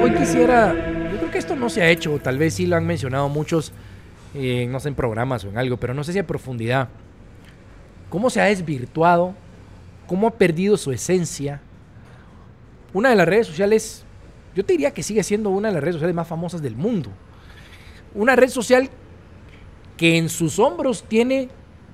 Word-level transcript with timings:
hoy, 0.00 0.14
quisiera, 0.14 0.74
yo 1.10 1.18
creo 1.18 1.30
que 1.30 1.38
esto 1.38 1.56
no 1.56 1.68
se 1.68 1.82
ha 1.82 1.90
hecho, 1.90 2.18
tal 2.18 2.38
vez 2.38 2.54
sí 2.54 2.66
lo 2.66 2.76
han 2.76 2.86
mencionado 2.86 3.28
muchos, 3.28 3.72
eh, 4.34 4.66
no 4.68 4.80
sé, 4.80 4.88
en 4.88 4.94
programas 4.94 5.44
o 5.44 5.48
en 5.48 5.58
algo, 5.58 5.76
pero 5.76 5.94
no 5.94 6.04
sé 6.04 6.12
si 6.12 6.18
a 6.18 6.26
profundidad. 6.26 6.88
¿Cómo 8.08 8.30
se 8.30 8.40
ha 8.40 8.44
desvirtuado? 8.44 9.34
¿Cómo 10.06 10.28
ha 10.28 10.30
perdido 10.32 10.76
su 10.76 10.92
esencia? 10.92 11.60
Una 12.92 13.10
de 13.10 13.16
las 13.16 13.28
redes 13.28 13.48
sociales, 13.48 14.04
yo 14.54 14.64
te 14.64 14.72
diría 14.72 14.92
que 14.92 15.02
sigue 15.02 15.22
siendo 15.22 15.50
una 15.50 15.68
de 15.68 15.74
las 15.74 15.82
redes 15.82 15.96
sociales 15.96 16.14
más 16.14 16.28
famosas 16.28 16.62
del 16.62 16.76
mundo. 16.76 17.10
Una 18.14 18.36
red 18.36 18.48
social 18.48 18.88
que 19.96 20.16
en 20.16 20.28
sus 20.28 20.58
hombros 20.58 21.04
tiene 21.08 21.48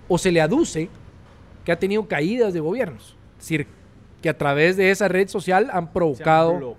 o 0.08 0.18
se 0.18 0.30
le 0.30 0.40
aduce 0.40 0.88
que 1.64 1.72
ha 1.72 1.78
tenido 1.78 2.06
caídas 2.06 2.52
de 2.52 2.60
gobiernos. 2.60 3.16
Es 3.38 3.44
decir, 3.44 3.66
que 4.22 4.28
a 4.28 4.38
través 4.38 4.76
de 4.76 4.90
esa 4.90 5.08
red 5.08 5.28
social 5.28 5.68
han 5.72 5.92
provocado 5.92 6.76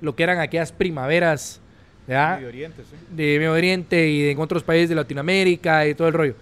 lo 0.00 0.14
que 0.14 0.22
eran 0.22 0.38
aquellas 0.38 0.70
primaveras 0.70 1.60
de 2.06 3.38
Medio 3.38 3.52
Oriente 3.52 4.08
y 4.08 4.28
en 4.28 4.38
otros 4.38 4.62
países 4.62 4.90
de 4.90 4.94
Latinoamérica 4.94 5.86
y 5.86 5.94
todo 5.94 6.08
el 6.08 6.14
rollo. 6.14 6.34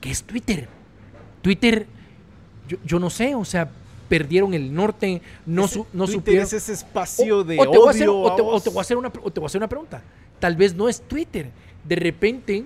¿Qué 0.00 0.10
es 0.10 0.22
Twitter? 0.22 0.68
Twitter, 1.42 1.86
yo, 2.84 2.98
no 2.98 3.08
sé, 3.08 3.34
o 3.34 3.44
sea, 3.44 3.70
perdieron 4.08 4.52
el 4.54 4.74
norte, 4.74 5.22
no, 5.46 5.68
su, 5.68 5.86
no 5.92 6.06
Twitter 6.06 6.40
es 6.40 6.52
ese 6.52 6.72
espacio 6.72 7.44
de 7.44 7.56
te 7.56 7.62
o 7.62 7.70
te, 7.70 7.78
voy 7.78 7.88
a 7.88 7.90
hacer 7.90 8.08
una, 8.08 8.28
o 8.28 8.36
te 8.36 8.42
voy 9.40 9.44
a 9.44 9.46
hacer 9.46 9.58
una 9.58 9.68
pregunta. 9.68 10.02
Tal 10.40 10.56
vez 10.56 10.74
no 10.74 10.88
es 10.88 11.00
Twitter. 11.00 11.50
De 11.84 11.96
repente 11.96 12.64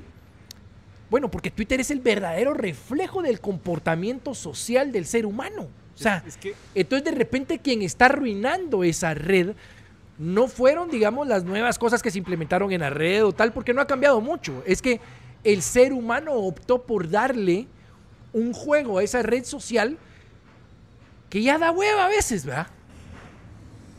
bueno, 1.13 1.31
porque 1.31 1.51
Twitter 1.51 1.79
es 1.79 1.91
el 1.91 2.01
verdadero 2.01 2.55
reflejo 2.55 3.21
del 3.21 3.39
comportamiento 3.39 4.35
social 4.35 4.93
del 4.93 5.05
ser 5.05 5.27
humano. 5.27 5.69
O 6.03 6.05
sea, 6.05 6.25
entonces 6.75 7.05
de 7.05 7.17
repente 7.17 7.59
quien 7.61 7.83
está 7.83 8.07
arruinando 8.07 8.83
esa 8.83 9.15
red 9.15 9.53
no 10.19 10.49
fueron, 10.49 10.91
digamos, 10.91 11.29
las 11.29 11.45
nuevas 11.45 11.79
cosas 11.79 12.03
que 12.03 12.11
se 12.11 12.19
implementaron 12.19 12.73
en 12.73 12.81
la 12.81 12.91
red 12.91 13.25
o 13.25 13.33
tal, 13.33 13.53
porque 13.53 13.73
no 13.73 13.81
ha 13.81 13.87
cambiado 13.87 14.21
mucho. 14.21 14.63
Es 14.67 14.83
que 14.83 15.01
el 15.45 15.63
ser 15.63 15.93
humano 15.93 16.33
optó 16.35 16.83
por 16.83 17.09
darle 17.09 17.67
un 18.33 18.53
juego 18.53 18.99
a 18.99 19.03
esa 19.03 19.23
red 19.23 19.45
social 19.45 19.97
que 21.31 21.43
ya 21.43 21.59
da 21.59 21.71
hueva 21.71 22.07
a 22.07 22.09
veces, 22.09 22.45
¿verdad? 22.45 22.67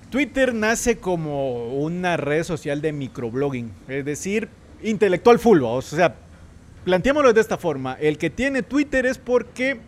Twitter 0.09 0.53
nace 0.53 0.97
como 0.97 1.73
una 1.79 2.17
red 2.17 2.43
social 2.43 2.81
de 2.81 2.91
microblogging, 2.91 3.71
es 3.87 4.05
decir, 4.05 4.49
intelectual 4.83 5.39
full, 5.39 5.61
o 5.63 5.81
sea, 5.81 6.15
planteémoslo 6.85 7.33
de 7.33 7.41
esta 7.41 7.57
forma. 7.57 7.97
El 7.99 8.17
que 8.17 8.29
tiene 8.29 8.61
Twitter 8.61 9.05
es 9.05 9.17
porque 9.17 9.79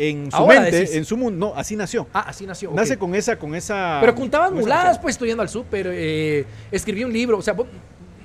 en 0.00 0.32
su 0.32 0.46
mente, 0.46 0.96
en 0.96 1.04
su 1.04 1.16
mundo, 1.16 1.48
no, 1.48 1.54
así 1.54 1.76
nació. 1.76 2.06
Ah, 2.14 2.24
así 2.28 2.46
nació. 2.46 2.72
Nace 2.72 2.96
con 2.96 3.14
esa, 3.14 3.38
con 3.38 3.54
esa. 3.54 3.98
Pero 4.00 4.14
contabas 4.14 4.50
muladas, 4.50 4.98
pues 4.98 5.14
estudiando 5.14 5.42
al 5.42 5.48
súper, 5.50 5.88
eh, 5.92 6.46
escribí 6.70 7.04
un 7.04 7.12
libro, 7.12 7.36
o 7.36 7.42
sea, 7.42 7.54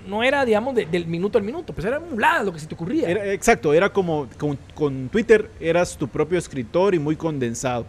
no 0.07 0.23
era, 0.23 0.45
digamos, 0.45 0.73
del 0.75 1.05
minuto 1.07 1.37
al 1.37 1.43
minuto, 1.43 1.73
pues 1.73 1.85
era 1.85 1.99
muladas 1.99 2.45
lo 2.45 2.53
que 2.53 2.59
se 2.59 2.67
te 2.67 2.75
ocurría. 2.75 3.09
exacto, 3.33 3.73
era 3.73 3.89
como 3.89 4.27
con, 4.73 5.09
Twitter 5.09 5.49
eras 5.59 5.97
tu 5.97 6.07
propio 6.07 6.37
escritor 6.37 6.95
y 6.95 6.99
muy 6.99 7.17
condensado. 7.17 7.85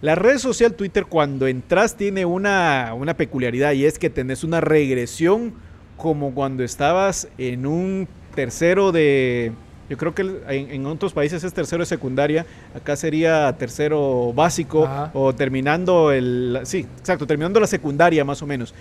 La 0.00 0.14
red 0.14 0.38
social 0.38 0.74
Twitter 0.74 1.06
cuando 1.06 1.46
entras 1.48 1.96
tiene 1.96 2.24
una, 2.24 2.92
una 2.94 3.16
peculiaridad 3.16 3.72
y 3.72 3.86
es 3.86 3.98
que 3.98 4.10
tenés 4.10 4.44
una 4.44 4.60
regresión 4.60 5.54
como 5.96 6.34
cuando 6.34 6.62
estabas 6.62 7.28
en 7.38 7.66
un 7.66 8.06
tercero 8.34 8.92
de, 8.92 9.52
yo 9.88 9.96
creo 9.98 10.14
que 10.14 10.40
en, 10.48 10.86
otros 10.86 11.12
países 11.12 11.44
es 11.44 11.52
tercero 11.52 11.82
de 11.82 11.86
secundaria, 11.86 12.46
acá 12.74 12.96
sería 12.96 13.54
tercero 13.58 14.32
básico 14.32 14.88
o 15.12 15.34
terminando 15.34 16.10
el, 16.10 16.60
sí, 16.64 16.86
exacto, 16.98 17.26
terminando 17.26 17.60
la 17.60 17.66
secundaria 17.66 18.24
más 18.24 18.40
o 18.42 18.46
menos. 18.46 18.74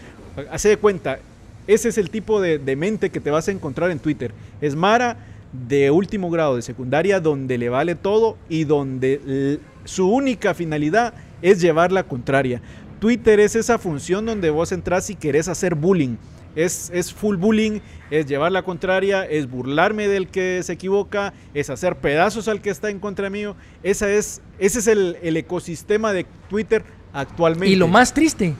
Hace 0.49 0.69
de 0.69 0.77
cuenta, 0.77 1.19
ese 1.67 1.89
es 1.89 1.97
el 1.97 2.09
tipo 2.09 2.39
de, 2.41 2.75
mente 2.75 3.09
que 3.09 3.19
te 3.19 3.31
vas 3.31 3.47
a 3.47 3.51
encontrar 3.51 3.91
en 3.91 3.99
Twitter. 3.99 4.31
Es 4.61 4.75
Mara 4.75 5.17
de 5.51 5.91
último 5.91 6.29
grado 6.29 6.55
de 6.55 6.61
secundaria 6.61 7.19
donde 7.19 7.57
le 7.57 7.69
vale 7.69 7.95
todo 7.95 8.37
y 8.49 8.63
donde 8.63 9.59
su 9.83 10.09
única 10.09 10.53
finalidad 10.53 11.13
es 11.41 11.61
llevar 11.61 11.91
la 11.91 12.03
contraria. 12.03 12.61
Twitter 12.99 13.41
es 13.41 13.55
esa 13.55 13.77
función 13.77 14.25
donde 14.25 14.49
vos 14.49 14.71
entras 14.71 15.09
y 15.09 15.15
querés 15.15 15.49
hacer 15.49 15.75
bullying 15.75 16.15
es, 16.55 17.13
full 17.13 17.37
bullying, 17.37 17.79
es 18.09 18.25
llevar 18.25 18.51
la 18.51 18.63
contraria, 18.63 19.25
es 19.25 19.49
burlarme 19.49 20.07
del 20.07 20.27
que 20.27 20.61
se 20.63 20.73
equivoca, 20.73 21.33
es 21.53 21.69
hacer 21.69 21.97
pedazos 21.97 22.47
al 22.47 22.61
que 22.61 22.69
está 22.69 22.89
en 22.89 22.99
contra 22.99 23.29
mío. 23.29 23.55
Esa 23.81 24.09
es, 24.09 24.41
ese 24.59 24.79
es 24.79 24.87
el, 24.87 25.17
ecosistema 25.21 26.13
de 26.13 26.25
Twitter 26.49 26.83
actualmente. 27.11 27.73
Y 27.73 27.75
lo 27.75 27.87
más 27.87 28.13
triste, 28.13 28.53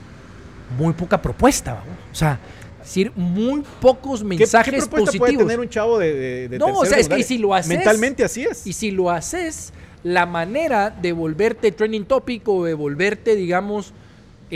muy 0.78 0.92
poca 0.94 1.20
propuesta. 1.20 1.82
O 2.10 2.14
sea, 2.14 2.38
decir, 2.80 3.12
muy 3.16 3.62
pocos 3.80 4.22
mensajes 4.22 4.74
¿Qué, 4.74 4.80
qué 4.80 4.96
positivos. 4.96 5.28
puede 5.28 5.38
tener 5.38 5.60
un 5.60 5.68
chavo 5.68 5.98
de, 5.98 6.48
de, 6.48 6.58
No, 6.58 6.78
o 6.78 6.84
sea, 6.84 6.98
es 6.98 7.08
que 7.08 7.22
si 7.22 7.38
lo 7.38 7.54
haces... 7.54 7.68
Mentalmente 7.68 8.24
así 8.24 8.44
es. 8.44 8.66
Y 8.66 8.72
si 8.72 8.90
lo 8.90 9.10
haces, 9.10 9.72
la 10.02 10.26
manera 10.26 10.90
de 10.90 11.12
volverte 11.12 11.72
trending 11.72 12.04
topic 12.04 12.46
o 12.48 12.64
de 12.64 12.74
volverte, 12.74 13.34
digamos, 13.34 13.92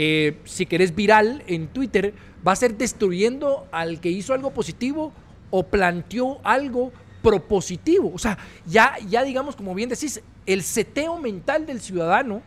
eh, 0.01 0.37
si 0.45 0.65
querés 0.65 0.95
viral 0.95 1.43
en 1.45 1.67
Twitter 1.67 2.13
va 2.47 2.53
a 2.53 2.55
ser 2.55 2.77
destruyendo 2.77 3.67
al 3.69 3.99
que 3.99 4.07
hizo 4.09 4.33
algo 4.33 4.51
positivo 4.51 5.11
o 5.51 5.63
planteó 5.63 6.39
algo 6.45 6.93
propositivo. 7.21 8.09
O 8.15 8.17
sea, 8.17 8.37
ya, 8.65 8.95
ya 9.09 9.23
digamos, 9.23 9.57
como 9.57 9.75
bien 9.75 9.89
decís, 9.89 10.21
el 10.45 10.63
seteo 10.63 11.17
mental 11.17 11.65
del 11.65 11.81
ciudadano 11.81 12.41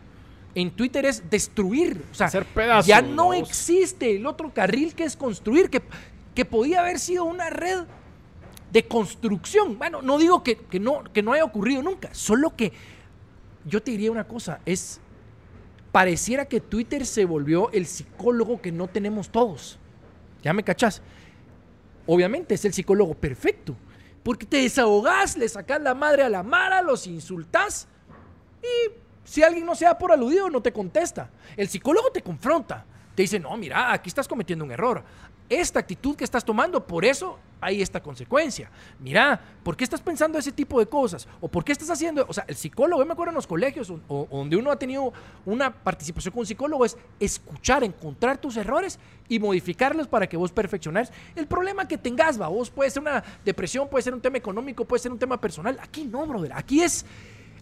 en 0.55 0.71
Twitter 0.71 1.05
es 1.05 1.29
destruir. 1.29 2.03
O 2.11 2.15
sea, 2.15 2.31
ya 2.81 3.03
no 3.03 3.35
existe 3.35 4.15
el 4.15 4.25
otro 4.25 4.51
carril 4.51 4.95
que 4.95 5.03
es 5.03 5.15
construir, 5.15 5.69
que, 5.69 5.83
que 6.33 6.45
podía 6.45 6.79
haber 6.79 6.97
sido 6.97 7.23
una 7.23 7.51
red 7.51 7.83
de 8.71 8.87
construcción. 8.87 9.77
Bueno, 9.77 10.01
no 10.01 10.17
digo 10.17 10.41
que, 10.41 10.57
no, 10.79 11.03
que 11.03 11.21
no 11.21 11.33
haya 11.33 11.43
ocurrido 11.43 11.83
nunca, 11.83 12.09
solo 12.13 12.55
que 12.55 12.73
yo 13.63 13.83
te 13.83 13.91
diría 13.91 14.11
una 14.11 14.23
cosa, 14.23 14.59
es 14.65 14.99
pareciera 15.93 16.45
que 16.45 16.59
Twitter 16.59 17.05
se 17.05 17.23
volvió 17.23 17.71
el 17.71 17.85
psicólogo 17.85 18.59
que 18.59 18.71
no 18.71 18.87
tenemos 18.87 19.29
todos. 19.29 19.77
¿Ya 20.41 20.51
me 20.51 20.63
cachás? 20.63 21.03
Obviamente 22.07 22.55
es 22.55 22.65
el 22.65 22.73
psicólogo 22.73 23.13
perfecto. 23.13 23.75
Porque 24.23 24.47
te 24.47 24.57
desahogás, 24.57 25.37
le 25.37 25.47
sacás 25.47 25.79
la 25.79 25.93
madre 25.93 26.23
a 26.23 26.29
la 26.29 26.41
mara, 26.41 26.81
los 26.81 27.05
insultás 27.05 27.87
y 28.63 28.91
si 29.23 29.43
alguien 29.43 29.67
no 29.67 29.75
se 29.75 29.85
da 29.85 29.95
por 29.95 30.11
aludido 30.11 30.49
no 30.49 30.61
te 30.61 30.73
contesta. 30.73 31.29
El 31.55 31.69
psicólogo 31.69 32.11
te 32.11 32.23
confronta. 32.23 32.85
Te 33.13 33.21
dice, 33.21 33.39
no, 33.39 33.55
mira, 33.55 33.93
aquí 33.93 34.09
estás 34.09 34.27
cometiendo 34.27 34.65
un 34.65 34.71
error 34.71 35.03
esta 35.59 35.79
actitud 35.79 36.15
que 36.15 36.23
estás 36.23 36.43
tomando, 36.43 36.85
por 36.85 37.05
eso 37.05 37.39
hay 37.63 37.81
esta 37.81 38.01
consecuencia. 38.01 38.69
Mira, 38.99 39.39
¿por 39.63 39.75
qué 39.77 39.83
estás 39.83 40.01
pensando 40.01 40.37
ese 40.37 40.51
tipo 40.51 40.79
de 40.79 40.85
cosas? 40.85 41.27
¿O 41.39 41.47
por 41.47 41.63
qué 41.63 41.71
estás 41.71 41.89
haciendo? 41.89 42.25
O 42.27 42.33
sea, 42.33 42.43
el 42.47 42.55
psicólogo, 42.55 43.01
yo 43.01 43.05
me 43.05 43.13
acuerdo 43.13 43.31
en 43.31 43.35
los 43.35 43.47
colegios 43.47 43.89
o, 43.89 44.27
donde 44.29 44.57
uno 44.57 44.71
ha 44.71 44.77
tenido 44.77 45.13
una 45.45 45.73
participación 45.73 46.33
con 46.33 46.41
un 46.41 46.45
psicólogo, 46.45 46.85
es 46.85 46.97
escuchar, 47.19 47.83
encontrar 47.83 48.37
tus 48.37 48.57
errores 48.57 48.99
y 49.29 49.39
modificarlos 49.39 50.07
para 50.07 50.27
que 50.27 50.37
vos 50.37 50.51
perfecciones. 50.51 51.11
El 51.35 51.47
problema 51.47 51.87
que 51.87 51.97
tengas, 51.97 52.39
va, 52.39 52.47
vos 52.47 52.69
puede 52.69 52.89
ser 52.89 53.01
una 53.01 53.23
depresión, 53.45 53.87
puede 53.87 54.03
ser 54.03 54.13
un 54.13 54.21
tema 54.21 54.37
económico, 54.37 54.85
puede 54.85 55.01
ser 55.01 55.11
un 55.11 55.19
tema 55.19 55.39
personal. 55.39 55.77
Aquí 55.81 56.05
no, 56.05 56.25
brother. 56.25 56.51
Aquí 56.53 56.81
es, 56.81 57.05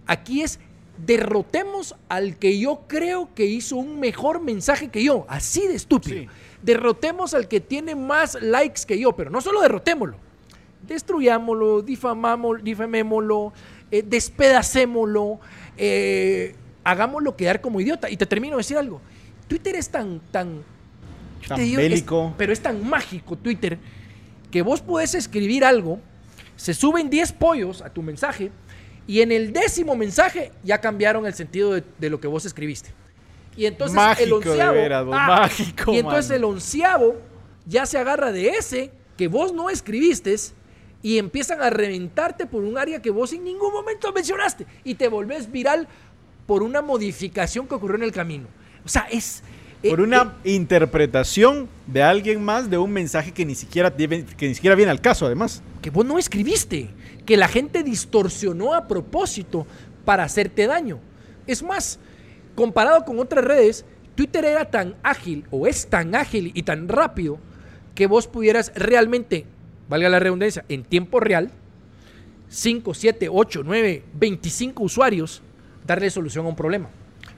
aquí 0.07 0.41
es 0.41 0.59
derrotemos 1.05 1.95
al 2.09 2.37
que 2.37 2.59
yo 2.59 2.81
creo 2.87 3.29
que 3.33 3.45
hizo 3.45 3.75
un 3.75 3.99
mejor 3.99 4.41
mensaje 4.41 4.89
que 4.89 5.03
yo. 5.03 5.25
Así 5.27 5.67
de 5.67 5.75
estúpido 5.75 6.27
derrotemos 6.61 7.33
al 7.33 7.47
que 7.47 7.59
tiene 7.59 7.95
más 7.95 8.37
likes 8.41 8.81
que 8.85 8.99
yo, 8.99 9.13
pero 9.13 9.29
no 9.29 9.41
solo 9.41 9.61
derrotémoslo, 9.61 10.17
destruyámoslo, 10.87 11.81
difamámoslo, 11.81 12.63
difamémoslo, 12.63 13.53
eh, 13.89 14.03
despedacémoslo, 14.05 15.39
eh, 15.77 16.55
hagámoslo 16.83 17.35
quedar 17.35 17.61
como 17.61 17.81
idiota. 17.81 18.09
Y 18.09 18.17
te 18.17 18.25
termino 18.25 18.55
de 18.55 18.59
decir 18.59 18.77
algo. 18.77 19.01
Twitter 19.47 19.75
es 19.75 19.89
tan, 19.89 20.21
tan, 20.31 20.63
bélico. 21.57 22.33
pero 22.37 22.53
es 22.53 22.61
tan 22.61 22.87
mágico 22.87 23.35
Twitter 23.35 23.77
que 24.49 24.61
vos 24.61 24.81
podés 24.81 25.15
escribir 25.15 25.65
algo, 25.65 25.99
se 26.55 26.73
suben 26.73 27.09
10 27.09 27.33
pollos 27.33 27.81
a 27.81 27.89
tu 27.89 28.01
mensaje 28.01 28.51
y 29.11 29.19
en 29.19 29.33
el 29.33 29.51
décimo 29.51 29.93
mensaje 29.93 30.53
ya 30.63 30.79
cambiaron 30.79 31.25
el 31.25 31.33
sentido 31.33 31.73
de 31.73 32.09
lo 32.09 32.21
que 32.21 32.29
vos 32.29 32.45
escribiste. 32.45 32.91
Y 33.57 33.65
entonces 33.65 33.99
el 34.21 34.31
onceavo. 34.31 35.11
Ah, 35.13 35.49
y 35.87 35.97
entonces 35.97 36.31
el 36.31 36.45
onceavo 36.45 37.17
ya 37.65 37.85
se 37.85 37.97
agarra 37.97 38.31
de 38.31 38.47
ese 38.51 38.89
que 39.17 39.27
vos 39.27 39.53
no 39.53 39.69
escribiste 39.69 40.33
y 41.01 41.17
empiezan 41.17 41.61
a 41.61 41.69
reventarte 41.69 42.45
por 42.45 42.63
un 42.63 42.77
área 42.77 43.01
que 43.01 43.09
vos 43.09 43.33
en 43.33 43.43
ningún 43.43 43.73
momento 43.73 44.13
mencionaste 44.13 44.65
y 44.85 44.95
te 44.95 45.09
volvés 45.09 45.51
viral 45.51 45.89
por 46.47 46.63
una 46.63 46.81
modificación 46.81 47.67
que 47.67 47.75
ocurrió 47.75 47.97
en 47.97 48.03
el 48.03 48.13
camino. 48.13 48.47
O 48.85 48.87
sea, 48.87 49.09
es... 49.11 49.43
Eh, 49.83 49.89
por 49.89 49.99
una 49.99 50.35
eh, 50.45 50.53
interpretación 50.53 51.67
de 51.85 52.01
alguien 52.01 52.41
más 52.41 52.69
de 52.69 52.77
un 52.77 52.91
mensaje 52.91 53.33
que 53.33 53.43
ni, 53.45 53.55
siquiera, 53.55 53.93
que 53.93 54.47
ni 54.47 54.55
siquiera 54.55 54.73
viene 54.73 54.91
al 54.91 55.01
caso, 55.01 55.25
además. 55.25 55.61
Que 55.81 55.89
vos 55.89 56.05
no 56.05 56.17
escribiste, 56.17 56.91
que 57.25 57.37
la 57.37 57.47
gente 57.47 57.83
distorsionó 57.83 58.73
a 58.73 58.87
propósito 58.87 59.65
para 60.05 60.23
hacerte 60.23 60.67
daño. 60.67 60.99
Es 61.47 61.63
más, 61.63 61.99
comparado 62.55 63.05
con 63.05 63.19
otras 63.19 63.45
redes, 63.45 63.85
Twitter 64.15 64.45
era 64.45 64.65
tan 64.65 64.95
ágil 65.03 65.45
o 65.51 65.67
es 65.67 65.87
tan 65.87 66.15
ágil 66.15 66.51
y 66.53 66.63
tan 66.63 66.87
rápido 66.87 67.39
que 67.95 68.07
vos 68.07 68.27
pudieras 68.27 68.71
realmente, 68.75 69.45
valga 69.89 70.09
la 70.09 70.19
redundancia, 70.19 70.65
en 70.69 70.83
tiempo 70.83 71.19
real, 71.19 71.51
5, 72.49 72.93
7, 72.93 73.29
8, 73.31 73.61
9, 73.63 74.03
25 74.13 74.83
usuarios, 74.83 75.41
darle 75.85 76.09
solución 76.09 76.45
a 76.45 76.49
un 76.49 76.55
problema. 76.55 76.89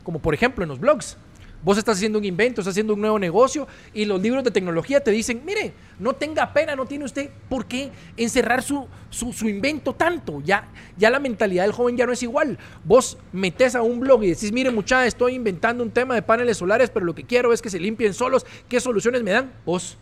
Como 0.04 0.20
por 0.20 0.34
ejemplo 0.34 0.64
en 0.64 0.70
los 0.70 0.80
blogs. 0.80 1.18
Vos 1.64 1.78
estás 1.78 1.96
haciendo 1.96 2.20
un 2.20 2.26
invento, 2.26 2.60
estás 2.60 2.74
haciendo 2.74 2.94
un 2.94 3.00
nuevo 3.00 3.18
negocio 3.18 3.68
y 3.94 4.04
los 4.04 4.22
libros 4.22 4.44
de 4.44 4.52
tecnología 4.52 5.02
te 5.02 5.12
dicen, 5.12 5.42
mire, 5.46 5.74
no 5.98 6.14
tenga 6.14 6.52
pena, 6.52 6.76
no 6.76 6.86
tiene 6.86 7.06
usted 7.06 7.30
por 7.48 7.66
qué 7.66 7.90
encerrar 8.18 8.62
su, 8.62 8.86
su, 9.10 9.48
invento 9.48 9.94
tanto. 9.94 10.42
Ya, 10.42 10.68
ya 10.98 11.10
la 11.10 11.20
mentalidad 11.20 11.64
del 11.64 11.72
joven 11.72 11.96
ya 11.96 12.06
no 12.06 12.12
es 12.12 12.22
igual. 12.22 12.58
Vos 12.84 13.18
metes 13.32 13.76
a 13.76 13.82
un 13.82 14.02
blog 14.02 14.24
y 14.26 14.30
decís, 14.32 14.52
mire 14.52 14.72
muchacha, 14.72 15.06
estoy 15.06 15.36
inventando 15.36 15.84
un 15.84 15.92
tema 15.92 16.16
de 16.16 16.22
paneles 16.22 16.58
solares, 16.58 16.90
pero 16.90 17.06
lo 17.06 17.16
que 17.16 17.24
quiero 17.24 17.54
es 17.54 17.62
que 17.62 17.70
se 17.70 17.80
limpien 17.80 18.14
solos. 18.14 18.46
¿Qué 18.68 18.82
soluciones 18.82 19.24
me 19.24 19.32
dan? 19.32 19.54
Vos 19.66 19.98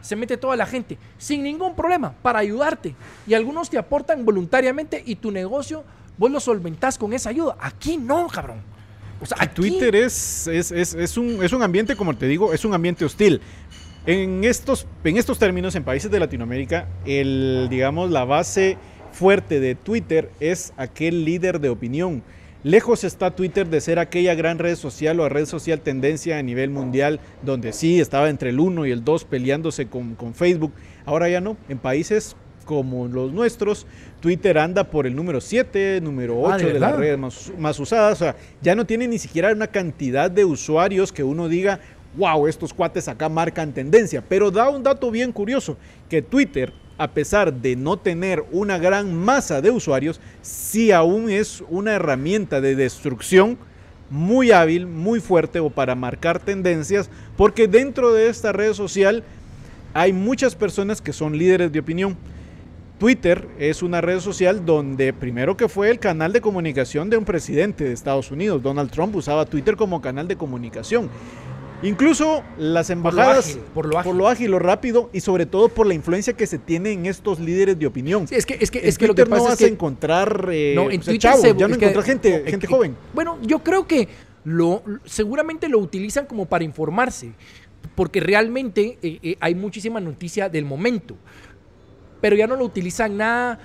se 0.00 0.16
mete 0.16 0.38
toda 0.38 0.56
la 0.56 0.64
gente 0.64 0.96
sin 1.18 1.42
ningún 1.42 1.76
problema 1.76 2.14
para 2.22 2.38
ayudarte. 2.38 2.94
Y 3.26 3.34
algunos 3.34 3.68
te 3.68 3.76
aportan 3.76 4.24
voluntariamente 4.24 5.02
y 5.04 5.16
tu 5.16 5.30
negocio 5.30 5.84
vos 6.16 6.30
lo 6.30 6.40
solventás 6.40 6.96
con 6.96 7.12
esa 7.12 7.28
ayuda. 7.28 7.56
Aquí 7.60 7.98
no, 7.98 8.26
cabrón. 8.28 8.73
Twitter 9.54 9.94
es, 9.94 10.46
es, 10.46 10.72
es, 10.72 11.16
un, 11.16 11.42
es 11.42 11.52
un 11.52 11.62
ambiente, 11.62 11.96
como 11.96 12.16
te 12.16 12.26
digo, 12.26 12.52
es 12.52 12.64
un 12.64 12.74
ambiente 12.74 13.04
hostil. 13.04 13.40
En 14.06 14.44
estos, 14.44 14.86
en 15.02 15.16
estos 15.16 15.38
términos, 15.38 15.74
en 15.74 15.84
países 15.84 16.10
de 16.10 16.20
Latinoamérica, 16.20 16.88
el, 17.06 17.68
digamos, 17.70 18.10
la 18.10 18.24
base 18.24 18.76
fuerte 19.12 19.60
de 19.60 19.74
Twitter 19.74 20.30
es 20.40 20.72
aquel 20.76 21.24
líder 21.24 21.60
de 21.60 21.70
opinión 21.70 22.22
Lejos 22.64 23.04
está 23.04 23.30
Twitter 23.30 23.68
de 23.68 23.82
ser 23.82 23.98
aquella 23.98 24.34
gran 24.34 24.58
red 24.58 24.76
social 24.76 25.20
o 25.20 25.28
red 25.28 25.44
social 25.44 25.82
tendencia 25.82 26.38
a 26.38 26.42
nivel 26.42 26.70
mundial, 26.70 27.20
donde 27.42 27.74
sí 27.74 28.00
estaba 28.00 28.30
entre 28.30 28.48
el 28.48 28.58
1 28.58 28.86
y 28.86 28.90
el 28.90 29.04
2 29.04 29.26
peleándose 29.26 29.88
con, 29.88 30.16
Facebook. 30.34 30.72
Ahora 31.04 31.28
ya 31.28 31.42
no. 31.42 31.58
En 31.68 31.76
países 31.76 32.36
como 32.64 33.06
los 33.08 33.32
nuestros, 33.32 33.86
Twitter 34.20 34.58
anda 34.58 34.84
por 34.84 35.06
el 35.06 35.14
número 35.14 35.40
7, 35.40 36.00
número 36.00 36.40
8 36.40 36.52
ah, 36.52 36.58
de, 36.58 36.80
las 36.80 36.96
redes 36.96 37.18
más, 37.18 37.52
más, 37.58 37.78
usadas. 37.78 38.20
O 38.20 38.24
sea, 38.24 38.36
ya 38.62 38.74
no 38.74 38.86
tiene 38.86 39.06
ni 39.06 39.18
siquiera 39.18 39.52
una 39.52 39.66
cantidad 39.66 40.30
de 40.30 40.44
usuarios 40.44 41.12
que 41.12 41.22
uno 41.22 41.48
diga, 41.48 41.80
wow, 42.16 42.46
estos 42.46 42.72
cuates 42.72 43.08
acá 43.08 43.28
marcan 43.28 43.72
tendencia. 43.72 44.22
Pero 44.28 44.50
da 44.50 44.68
un 44.68 44.82
dato 44.82 45.10
bien 45.10 45.32
curioso, 45.32 45.76
que 46.08 46.22
Twitter 46.22 46.72
a 46.96 47.08
pesar 47.08 47.52
de 47.52 47.76
no 47.76 47.96
tener 47.98 48.44
una 48.52 48.78
gran 48.78 49.14
masa 49.14 49.60
de 49.60 49.70
usuarios, 49.70 50.20
sí 50.42 50.92
aún 50.92 51.28
es 51.28 51.62
una 51.68 51.92
herramienta 51.92 52.60
de 52.60 52.76
destrucción 52.76 53.58
muy 54.10 54.52
hábil, 54.52 54.86
muy 54.86 55.20
fuerte 55.20 55.58
o 55.60 55.70
para 55.70 55.94
marcar 55.94 56.38
tendencias, 56.38 57.10
porque 57.36 57.66
dentro 57.66 58.12
de 58.12 58.28
esta 58.28 58.52
red 58.52 58.74
social 58.74 59.24
hay 59.92 60.12
muchas 60.12 60.54
personas 60.54 61.00
que 61.00 61.12
son 61.12 61.36
líderes 61.36 61.72
de 61.72 61.80
opinión. 61.80 62.16
Twitter 62.98 63.48
es 63.58 63.82
una 63.82 64.00
red 64.00 64.20
social 64.20 64.64
donde 64.64 65.12
primero 65.12 65.56
que 65.56 65.68
fue 65.68 65.90
el 65.90 65.98
canal 65.98 66.32
de 66.32 66.40
comunicación 66.40 67.10
de 67.10 67.16
un 67.16 67.24
presidente 67.24 67.84
de 67.84 67.92
Estados 67.92 68.30
Unidos, 68.30 68.62
Donald 68.62 68.90
Trump 68.90 69.16
usaba 69.16 69.46
Twitter 69.46 69.76
como 69.76 70.00
canal 70.00 70.28
de 70.28 70.36
comunicación. 70.36 71.10
Incluso 71.82 72.42
las 72.56 72.88
embajadas, 72.88 73.58
por 73.74 73.86
lo, 73.86 73.98
ágil, 73.98 74.46
por 74.46 74.50
lo, 74.50 74.58
rápido 74.58 75.10
y 75.12 75.20
sobre 75.20 75.44
todo 75.44 75.68
por 75.68 75.86
la 75.86 75.92
influencia 75.92 76.32
que 76.32 76.46
se 76.46 76.58
tiene 76.58 76.92
en 76.92 77.04
estos 77.04 77.40
líderes 77.40 77.78
de 77.78 77.86
opinión. 77.86 78.26
es 78.30 78.46
que, 78.46 78.56
es 78.58 78.70
que, 78.70 78.88
es 78.88 78.96
que 78.96 79.06
lo 79.06 79.14
que 79.14 79.26
pasa 79.26 79.42
no 79.42 79.48
vas 79.50 79.60
a 79.60 79.66
encontrar 79.66 80.48
eh, 80.50 80.72
no, 80.74 80.90
en 80.90 81.00
Twitter 81.00 81.18
ya 81.20 81.68
no 81.68 81.74
encontrar 81.74 82.04
gente, 82.04 82.44
gente 82.46 82.66
joven. 82.66 82.96
Bueno, 83.12 83.38
yo 83.42 83.58
creo 83.58 83.86
que 83.86 84.08
lo, 84.44 84.82
seguramente 85.04 85.68
lo 85.68 85.78
utilizan 85.78 86.24
como 86.24 86.46
para 86.46 86.64
informarse, 86.64 87.32
porque 87.94 88.20
realmente 88.20 88.98
eh, 89.02 89.18
eh, 89.22 89.36
hay 89.40 89.54
muchísima 89.54 90.00
noticia 90.00 90.48
del 90.48 90.64
momento, 90.64 91.16
pero 92.24 92.36
ya 92.36 92.46
no 92.46 92.56
lo 92.56 92.64
utilizan 92.64 93.18
nada 93.18 93.58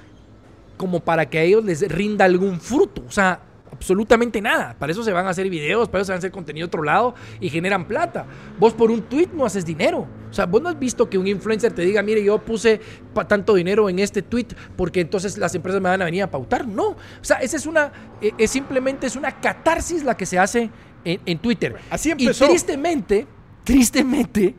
como 0.75 0.99
para 0.99 1.29
que 1.29 1.39
a 1.39 1.43
ellos 1.43 1.63
les 1.63 1.79
rinda 1.89 2.25
algún 2.25 2.59
fruto. 2.59 3.05
O 3.07 3.09
sea, 3.09 3.39
absolutamente 3.71 4.41
nada. 4.41 4.75
Para 4.77 4.91
eso 4.91 5.01
se 5.01 5.13
van 5.13 5.25
a 5.27 5.29
hacer 5.29 5.49
videos, 5.49 5.87
para 5.87 6.01
eso 6.01 6.07
se 6.07 6.11
van 6.11 6.17
a 6.17 6.19
hacer 6.19 6.31
contenido 6.31 6.67
otro 6.67 6.83
lado 6.83 7.15
y 7.39 7.49
generan 7.49 7.87
plata. 7.87 8.25
Vos 8.59 8.73
por 8.73 8.91
un 8.91 9.03
tweet 9.03 9.29
no 9.31 9.45
haces 9.45 9.65
dinero. 9.65 10.05
O 10.29 10.33
sea, 10.33 10.45
vos 10.45 10.61
no 10.61 10.67
has 10.67 10.77
visto 10.77 11.09
que 11.09 11.17
un 11.17 11.25
influencer 11.25 11.71
te 11.71 11.83
diga, 11.83 12.03
mire, 12.03 12.21
yo 12.21 12.37
puse 12.39 12.81
tanto 13.29 13.53
dinero 13.53 13.89
en 13.89 13.99
este 13.99 14.23
tweet 14.23 14.47
porque 14.75 14.99
entonces 14.99 15.37
las 15.37 15.55
empresas 15.55 15.81
me 15.81 15.87
van 15.87 16.01
a 16.01 16.03
venir 16.03 16.23
a 16.23 16.29
pautar. 16.29 16.67
No. 16.67 16.89
O 16.89 16.97
sea, 17.21 17.37
esa 17.37 17.55
es 17.55 17.65
una, 17.65 17.93
eh, 18.21 18.33
es 18.37 18.51
simplemente 18.51 19.07
es 19.07 19.15
una 19.15 19.39
catarsis 19.39 20.03
la 20.03 20.17
que 20.17 20.25
se 20.25 20.37
hace 20.37 20.69
en, 21.05 21.39
Twitter. 21.39 21.77
Así 21.89 22.11
empezó. 22.11 22.43
Y 22.43 22.49
tristemente, 22.49 23.25
tristemente, 23.63 24.53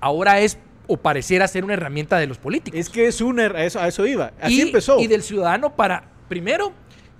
ahora 0.00 0.40
es 0.40 0.58
o 0.90 0.96
pareciera 0.96 1.46
ser 1.46 1.62
una 1.62 1.74
herramienta 1.74 2.18
de 2.18 2.26
los 2.26 2.38
políticos. 2.38 2.78
Es 2.78 2.90
que 2.90 3.06
es 3.06 3.20
una, 3.20 3.44
a 3.44 3.64
eso, 3.64 3.78
a 3.78 3.86
eso 3.86 4.04
iba. 4.06 4.32
Así 4.40 4.60
empezó. 4.60 4.98
Y 4.98 5.06
del 5.06 5.22
ciudadano 5.22 5.76
para, 5.76 6.02
primero, 6.28 6.72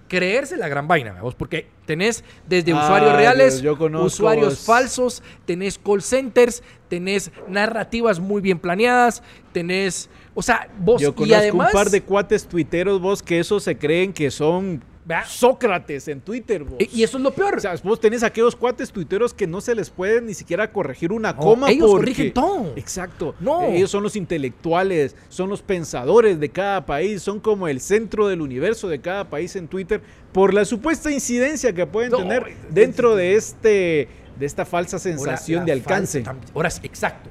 creerse 0.09 0.57
la 0.57 0.67
gran 0.67 0.89
vaina, 0.89 1.23
vos, 1.23 1.37
porque 1.37 1.69
tenés 1.87 2.25
desde 2.49 2.75
usuarios 2.75 3.15
reales, 3.15 3.63
usuarios 4.03 4.59
falsos, 4.67 5.23
tenés 5.45 5.79
call 5.79 6.03
centers, 6.03 6.65
tenés 6.89 7.31
narrativas 7.47 8.19
muy 8.19 8.43
bien 8.43 8.59
planeadas, 8.59 9.23
tenés, 9.53 10.11
o 10.35 10.43
sea, 10.43 10.69
vos 10.81 11.01
Yo 11.01 11.15
conozco 11.15 11.31
y 11.31 11.35
además, 11.35 11.69
un 11.69 11.73
par 11.73 11.91
de 11.91 12.03
cuates 12.03 12.49
tuiteros 12.49 13.01
vos 13.01 13.23
que 13.23 13.39
esos 13.39 13.63
se 13.63 13.79
creen 13.79 14.13
que 14.13 14.33
son 14.33 14.83
Sócrates 15.27 16.09
en 16.09 16.21
Twitter. 16.21 16.65
Vos. 16.65 16.79
Y 16.93 17.03
eso 17.03 17.17
es 17.17 17.23
lo 17.23 17.33
peor. 17.33 17.57
O 17.57 17.61
sea, 17.61 17.75
vos 17.83 18.01
tenés 18.01 18.23
aquellos 18.23 18.57
cuates 18.57 18.91
tuiteros 18.91 19.35
que 19.35 19.47
no 19.47 19.61
se 19.61 19.75
les 19.75 19.91
puede 19.91 20.21
ni 20.21 20.35
siquiera 20.35 20.73
corregir 20.73 21.13
una 21.13 21.37
coma. 21.37 21.71
Ellos 21.71 21.91
corrigen 21.91 22.33
todo. 22.33 22.73
Exacto. 22.77 23.35
No. 23.41 23.65
Ellos 23.65 23.91
son 23.91 24.03
los 24.03 24.17
intelectuales, 24.17 25.17
son 25.29 25.49
los 25.51 25.63
pensadores 25.63 26.41
de 26.41 26.49
cada 26.51 26.87
país, 26.87 27.23
son 27.23 27.41
como 27.41 27.69
el 27.69 27.81
centro 27.81 28.29
del 28.29 28.41
universo 28.41 28.89
de 28.89 29.01
cada 29.01 29.29
país 29.29 29.57
en 29.57 29.69
Twitter 29.69 30.01
por 30.33 30.55
la 30.55 30.65
supuesta 30.65 31.11
incidencia 31.11 31.73
que 31.73 31.87
pueden 31.87 32.13
tener 32.13 32.57
dentro 32.71 33.17
de 33.17 33.35
este 33.35 34.09
de 34.39 34.47
esta 34.47 34.65
falsa 34.65 34.99
sensación 34.99 35.67
de 35.67 35.73
alcance. 35.73 36.25
Ahora, 36.55 36.71
exacto. 36.83 37.31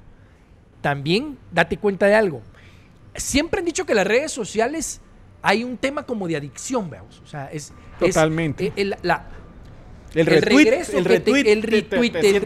También 0.82 1.38
date 1.52 1.78
cuenta 1.78 2.06
de 2.06 2.16
algo. 2.16 2.42
Siempre 3.16 3.60
han 3.60 3.66
dicho 3.66 3.86
que 3.86 3.96
las 3.96 4.06
redes 4.06 4.32
sociales 4.32 5.02
hay 5.42 5.64
un 5.64 5.78
tema 5.78 6.04
como 6.04 6.28
de 6.28 6.36
adicción, 6.36 6.90
veamos. 6.90 7.22
O 7.24 7.28
sea, 7.28 7.50
es. 7.52 7.74
Totalmente. 8.00 8.72
el, 8.76 8.96
la, 9.02 9.28
el, 10.14 10.26
retweet, 10.26 10.86
el 10.94 11.06
retweet, 11.06 11.52
el 11.52 11.64
retweet, 11.64 12.16
el, 12.16 12.42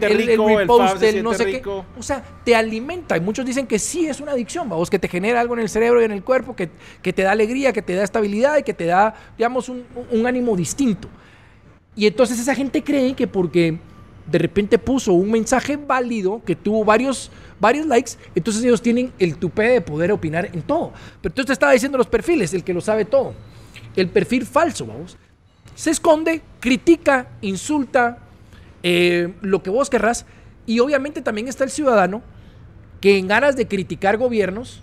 repost, 0.58 1.02
el, 1.02 1.22
no 1.22 1.32
sé 1.32 1.46
qué. 1.46 1.62
O 1.66 2.02
sea, 2.02 2.22
te 2.44 2.54
alimenta. 2.54 3.16
Y 3.16 3.20
muchos 3.20 3.46
dicen 3.46 3.66
que 3.66 3.78
sí 3.78 4.06
es 4.06 4.20
una 4.20 4.32
adicción, 4.32 4.68
vamos, 4.68 4.90
que 4.90 4.98
te 4.98 5.08
genera 5.08 5.40
algo 5.40 5.54
en 5.54 5.60
el 5.60 5.68
cerebro 5.68 6.02
y 6.02 6.04
en 6.04 6.12
el 6.12 6.22
cuerpo, 6.22 6.54
que, 6.54 6.70
que 7.00 7.12
te 7.12 7.22
da 7.22 7.32
alegría, 7.32 7.72
que 7.72 7.82
te 7.82 7.94
da 7.94 8.04
estabilidad 8.04 8.58
y 8.58 8.62
que 8.62 8.74
te 8.74 8.86
da, 8.86 9.14
digamos, 9.38 9.68
un, 9.68 9.84
un 10.10 10.26
ánimo 10.26 10.56
distinto. 10.56 11.08
Y 11.96 12.06
entonces 12.06 12.38
esa 12.38 12.54
gente 12.54 12.82
cree 12.82 13.14
que 13.14 13.26
porque 13.26 13.78
de 14.26 14.38
repente 14.38 14.78
puso 14.78 15.12
un 15.12 15.30
mensaje 15.30 15.76
válido 15.76 16.42
que 16.44 16.56
tuvo 16.56 16.84
varios, 16.84 17.30
varios 17.60 17.86
likes, 17.86 18.12
entonces 18.34 18.64
ellos 18.64 18.80
tienen 18.80 19.12
el 19.18 19.36
tupé 19.36 19.64
de 19.64 19.80
poder 19.80 20.12
opinar 20.12 20.46
en 20.52 20.62
todo. 20.62 20.92
Pero 21.20 21.32
entonces 21.32 21.46
te 21.46 21.52
estaba 21.52 21.72
diciendo 21.72 21.98
los 21.98 22.06
perfiles, 22.06 22.54
el 22.54 22.64
que 22.64 22.74
lo 22.74 22.80
sabe 22.80 23.04
todo. 23.04 23.34
El 23.96 24.08
perfil 24.08 24.46
falso, 24.46 24.86
vamos. 24.86 25.16
Se 25.74 25.90
esconde, 25.90 26.42
critica, 26.60 27.28
insulta, 27.40 28.18
eh, 28.82 29.34
lo 29.40 29.62
que 29.62 29.70
vos 29.70 29.90
querrás. 29.90 30.26
Y 30.66 30.80
obviamente 30.80 31.20
también 31.20 31.48
está 31.48 31.64
el 31.64 31.70
ciudadano 31.70 32.22
que 33.00 33.18
en 33.18 33.26
ganas 33.28 33.56
de 33.56 33.68
criticar 33.68 34.16
gobiernos, 34.16 34.82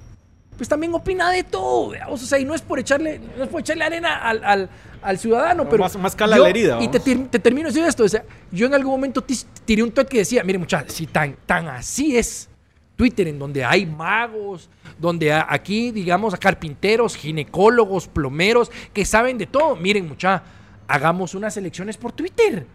pues 0.58 0.70
también 0.70 0.94
opina 0.94 1.32
de 1.32 1.44
todo. 1.44 1.94
O 2.10 2.18
sea, 2.18 2.40
y 2.40 2.46
no 2.46 2.54
es 2.54 2.62
por 2.62 2.80
echarle, 2.80 3.20
no 3.38 3.44
es 3.44 3.50
por 3.50 3.62
echarle 3.62 3.84
arena 3.84 4.18
al, 4.18 4.70
al, 5.02 5.18
ciudadano, 5.18 5.68
pero. 5.68 5.84
Más, 5.84 5.98
más 5.98 6.16
cala 6.16 6.38
la 6.38 6.50
herida. 6.50 6.82
Y 6.82 6.88
te, 6.88 7.00
te, 7.00 7.40
termino 7.40 7.68
diciendo 7.70 7.90
esto. 7.90 8.04
O 8.04 8.10
sea, 8.10 8.24
yo 8.52 8.68
en 8.68 8.74
algún 8.74 8.92
momento 8.92 9.24
tiré 9.66 9.84
un 9.84 9.92
tweet 9.92 10.06
que 10.06 10.20
decía: 10.20 10.44
Mire, 10.44 10.60
muchachos, 10.60 10.94
si 10.94 11.08
tan, 11.08 11.36
tan 11.46 11.68
así 11.68 12.18
es 12.18 12.50
Twitter, 12.96 13.28
en 13.28 13.40
donde 13.40 13.64
hay 13.64 13.86
magos, 13.86 14.70
donde 15.00 15.34
aquí, 15.34 15.92
digamos, 15.92 16.36
carpinteros, 16.36 17.16
ginecólogos, 17.16 18.08
plomeros, 18.08 18.72
que 18.94 19.06
saben 19.06 19.38
de 19.38 19.48
todo. 19.48 19.76
Miren, 19.76 20.08
muchachos, 20.08 20.48
hagamos 20.88 21.34
unas 21.34 21.58
elecciones 21.58 21.98
por 21.98 22.12
Twitter 22.12 22.68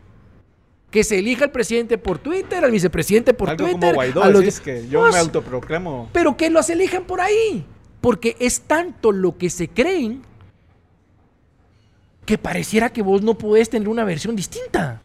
que 0.96 1.04
se 1.04 1.18
elija 1.18 1.44
el 1.44 1.50
presidente 1.50 1.98
por 1.98 2.18
Twitter, 2.18 2.64
al 2.64 2.70
vicepresidente 2.70 3.34
por 3.34 3.54
Twitter. 3.54 3.80
Como 3.80 3.92
Guaidó, 3.92 4.22
a 4.22 4.30
los... 4.30 4.60
que 4.60 4.88
yo 4.88 5.02
me 5.02 5.18
autoproclamo. 5.18 6.08
Pero 6.10 6.38
que 6.38 6.48
los 6.48 6.70
elijan 6.70 7.04
por 7.04 7.20
ahí. 7.20 7.66
Porque 8.00 8.34
es 8.40 8.62
tanto 8.62 9.12
lo 9.12 9.36
que 9.36 9.50
se 9.50 9.68
creen 9.68 10.22
que 12.24 12.38
pareciera 12.38 12.88
que 12.88 13.02
vos 13.02 13.20
no 13.20 13.36
podés 13.36 13.68
tener 13.68 13.90
una 13.90 14.04
versión 14.04 14.34
distinta. 14.36 15.02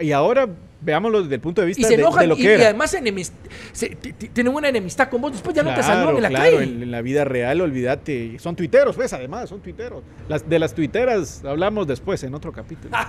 Y 0.00 0.10
ahora 0.10 0.48
veámoslo 0.80 1.22
desde 1.22 1.34
el 1.36 1.40
punto 1.40 1.60
de 1.62 1.66
Y 1.66 1.68
vista 1.68 1.88
se 1.88 1.96
de, 1.96 2.02
enojan 2.02 2.20
de 2.22 2.26
lo 2.28 2.34
y, 2.34 2.38
que 2.38 2.42
y 2.44 2.46
era. 2.48 2.64
además 2.64 2.94
enemis- 2.94 3.32
se- 3.72 3.88
tienen 4.32 4.52
una 4.54 4.68
enemistad 4.68 5.08
con 5.08 5.20
vos. 5.20 5.32
Después 5.32 5.54
ya 5.56 5.62
no 5.62 5.74
te 5.74 5.82
saludan 5.82 6.16
en 6.16 6.22
la 6.22 6.28
claro, 6.28 6.56
calle. 6.58 6.62
en, 6.70 6.82
en 6.82 6.90
la 6.90 7.02
vida 7.02 7.24
real, 7.24 7.60
olvídate. 7.60 8.38
Son 8.38 8.54
tuiteros, 8.56 8.94
pues, 8.96 9.12
además, 9.12 9.48
son 9.48 9.60
tuiteros. 9.60 10.02
Las, 10.28 10.48
de 10.48 10.58
las 10.58 10.74
tuiteras 10.74 11.44
hablamos 11.44 11.86
después, 11.86 12.22
en 12.24 12.34
otro 12.34 12.52
capítulo. 12.52 12.96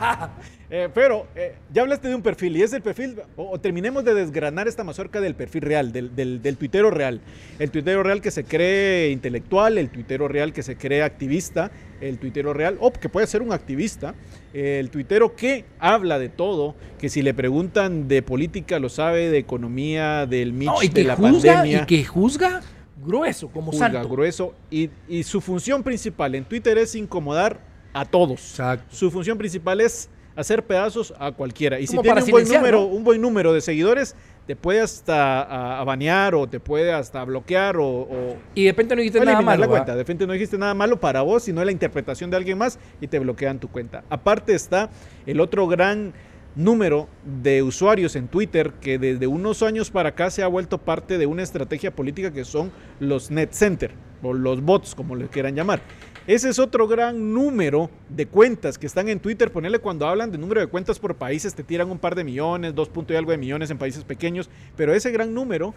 Eh, 0.70 0.90
pero 0.94 1.28
eh, 1.34 1.56
ya 1.74 1.84
hablaste 1.84 2.10
de 2.10 2.16
un 2.16 2.22
perfil 2.22 2.58
y 2.58 2.62
es 2.62 2.74
el 2.74 2.82
perfil, 2.82 3.16
o, 3.38 3.52
o 3.52 3.58
terminemos 3.58 4.04
de 4.04 4.14
desgranar 4.14 4.68
esta 4.68 4.84
mazorca 4.84 5.22
del 5.22 5.34
perfil 5.34 5.62
real, 5.62 5.94
del, 5.94 6.14
del, 6.14 6.42
del 6.42 6.58
tuitero 6.58 6.92
real. 6.92 7.22
El 7.58 7.72
tuitero 7.72 8.04
real 8.04 8.22
que 8.22 8.32
se 8.32 8.44
cree 8.44 9.12
intelectual, 9.12 9.78
el 9.78 9.90
tuitero 9.90 10.28
real 10.28 10.52
que 10.52 10.64
se 10.64 10.76
cree 10.76 11.04
activista, 11.04 11.72
el 12.02 12.18
tuitero 12.18 12.54
real, 12.54 12.78
o 12.80 12.92
que 12.92 13.10
puede 13.10 13.28
ser 13.28 13.42
un 13.42 13.52
activista, 13.52 14.16
el 14.54 14.90
tuitero 14.90 15.36
que 15.36 15.66
habla 15.80 16.20
de 16.20 16.30
todo, 16.30 16.76
que 17.00 17.10
si 17.10 17.22
le 17.22 17.34
preguntan 17.34 18.08
de 18.08 18.22
política 18.22 18.80
lo 18.80 18.90
sabe, 18.90 19.30
de 19.30 19.38
economía, 19.38 20.26
del 20.26 20.54
Mitch, 20.54 20.68
No, 20.68 20.84
y 20.84 20.88
de 20.90 21.04
la 21.04 21.16
juzga, 21.16 21.54
pandemia 21.56 21.84
y 21.84 21.86
que 21.86 22.04
juzga 22.04 22.62
grueso, 23.06 23.50
como 23.50 23.72
juzga 23.72 23.92
santo. 23.92 24.10
grueso 24.10 24.54
y, 24.72 24.90
y 25.08 25.24
su 25.24 25.42
función 25.42 25.84
principal 25.84 26.36
en 26.36 26.46
Twitter 26.46 26.78
es 26.78 26.96
incomodar 26.96 27.60
a 27.94 28.06
todos. 28.06 28.40
Exacto. 28.52 28.96
Su 28.96 29.12
función 29.12 29.38
principal 29.38 29.82
es 29.82 30.10
hacer 30.36 30.64
pedazos 30.64 31.14
a 31.20 31.32
cualquiera. 31.32 31.80
Y 31.80 31.88
si 31.88 31.98
tiene 31.98 32.22
un 32.22 32.30
buen, 32.30 32.48
número, 32.48 32.80
¿no? 32.82 32.86
un 32.86 33.04
buen 33.04 33.22
número 33.22 33.54
de 33.54 33.62
seguidores, 33.62 34.16
te 34.48 34.56
puede 34.56 34.80
hasta 34.80 35.44
a, 35.44 35.82
a 35.82 35.84
banear 35.84 36.34
o 36.34 36.48
te 36.48 36.60
puede 36.60 36.94
hasta 36.94 37.24
bloquear 37.26 37.76
o, 37.78 37.86
o 37.86 38.38
Y 38.56 38.64
de 38.64 38.72
repente 38.72 38.96
no 38.96 39.02
dijiste 39.02 39.20
nada 39.24 39.42
malo. 39.42 39.60
la 39.62 39.68
¿va? 39.68 39.72
cuenta. 39.74 39.92
De 39.92 39.98
repente 40.00 40.26
no 40.26 40.34
dijiste 40.34 40.58
nada 40.58 40.74
malo 40.74 41.00
para 41.00 41.22
vos, 41.22 41.44
sino 41.44 41.64
la 41.64 41.72
interpretación 41.72 42.32
de 42.32 42.38
alguien 42.38 42.58
más 42.58 42.80
y 43.02 43.08
te 43.08 43.20
bloquean 43.20 43.60
tu 43.60 43.68
cuenta. 43.68 44.06
Aparte 44.10 44.56
está 44.56 44.90
el 45.26 45.42
otro 45.42 45.68
gran 45.68 46.14
número 46.56 47.08
de 47.24 47.62
usuarios 47.62 48.16
en 48.16 48.30
Twitter 48.30 48.72
que 48.82 48.98
desde 48.98 49.28
unos 49.28 49.62
años 49.62 49.92
para 49.92 50.10
acá 50.10 50.32
se 50.32 50.42
ha 50.42 50.48
vuelto 50.48 50.78
parte 50.80 51.18
de 51.18 51.26
una 51.26 51.44
estrategia 51.44 51.92
política 51.94 52.32
que 52.32 52.46
son 52.46 52.72
los 53.00 53.30
net 53.30 53.52
center 53.52 53.92
o 54.24 54.34
los 54.34 54.62
bots, 54.64 54.96
como 54.96 55.16
le 55.16 55.28
quieran 55.28 55.56
llamar. 55.56 55.82
Ese 56.28 56.50
es 56.50 56.60
otro 56.60 56.90
gran 56.90 57.34
número 57.34 57.90
de 58.10 58.26
cuentas 58.26 58.78
que 58.78 58.86
están 58.86 59.08
en 59.08 59.22
Twitter. 59.22 59.50
Ponerle 59.50 59.80
cuando 59.80 60.06
hablan 60.06 60.30
de 60.30 60.38
número 60.38 60.60
de 60.60 60.68
cuentas 60.68 61.00
por 61.00 61.16
países, 61.16 61.56
te 61.56 61.64
tiran 61.64 61.90
un 61.90 61.98
par 61.98 62.16
de 62.16 62.26
millones, 62.26 62.76
dos 62.76 62.90
puntos 62.90 63.14
y 63.14 63.18
algo 63.18 63.32
de 63.32 63.38
millones 63.38 63.72
en 63.72 63.78
países 63.78 64.04
pequeños. 64.04 64.50
Pero 64.76 64.94
ese 64.94 65.10
gran 65.10 65.34
número 65.34 65.74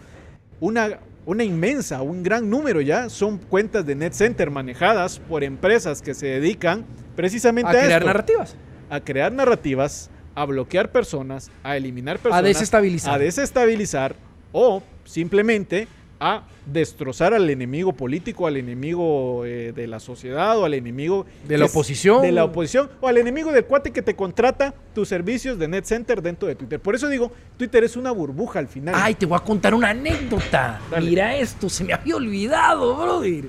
una, 0.59 0.99
una 1.25 1.45
inmensa, 1.45 2.01
un 2.01 2.21
gran 2.21 2.49
número 2.49 2.81
ya, 2.81 3.07
son 3.07 3.37
cuentas 3.37 3.85
de 3.85 3.95
Net 3.95 4.11
Center 4.11 4.51
manejadas 4.51 5.19
por 5.19 5.45
empresas 5.45 6.01
que 6.01 6.13
se 6.13 6.27
dedican 6.27 6.85
precisamente 7.15 7.69
A 7.69 7.71
a, 7.71 7.83
crear 7.83 7.91
esto, 8.01 8.05
narrativas. 8.07 8.55
a 8.89 8.99
crear 8.99 9.31
narrativas, 9.31 10.09
a 10.35 10.43
bloquear 10.43 10.91
personas, 10.91 11.49
a 11.63 11.77
eliminar 11.77 12.19
personas, 12.19 12.43
desestabilizar. 12.43 13.13
a 13.13 13.17
desestabilizar 13.19 14.15
o 14.51 14.83
simplemente 15.05 15.87
a 16.23 16.43
destrozar 16.67 17.33
al 17.33 17.49
enemigo 17.49 17.93
político, 17.93 18.45
al 18.45 18.55
enemigo 18.55 19.43
eh, 19.43 19.73
de 19.75 19.87
la 19.87 19.99
sociedad 19.99 20.55
o 20.59 20.65
al 20.65 20.75
enemigo 20.75 21.25
De 21.47 21.57
la 21.57 21.65
oposición. 21.65 22.21
de 22.21 22.31
la 22.31 22.43
oposición 22.43 22.91
o 23.01 23.07
al 23.07 23.17
enemigo 23.17 23.51
del 23.51 23.65
cuate 23.65 23.91
que 23.91 24.03
te 24.03 24.15
contrata 24.15 24.71
tus 24.93 25.07
servicios 25.07 25.57
de 25.57 25.67
Net 25.67 25.83
Center 25.83 26.21
dentro 26.21 26.47
de 26.47 26.53
Twitter. 26.53 26.79
Por 26.79 26.93
eso 26.93 27.09
digo, 27.09 27.31
Twitter 27.57 27.83
es 27.83 27.97
una 27.97 28.11
burbuja 28.11 28.59
al 28.59 28.67
final. 28.67 28.93
Ay, 28.95 29.15
te 29.15 29.25
voy 29.25 29.35
a 29.35 29.39
contar 29.39 29.73
una 29.73 29.89
anécdota. 29.89 30.79
Dale. 30.91 31.09
Mira 31.09 31.35
esto, 31.35 31.67
se 31.67 31.83
me 31.83 31.91
había 31.93 32.15
olvidado, 32.15 32.95
brother. 32.95 33.45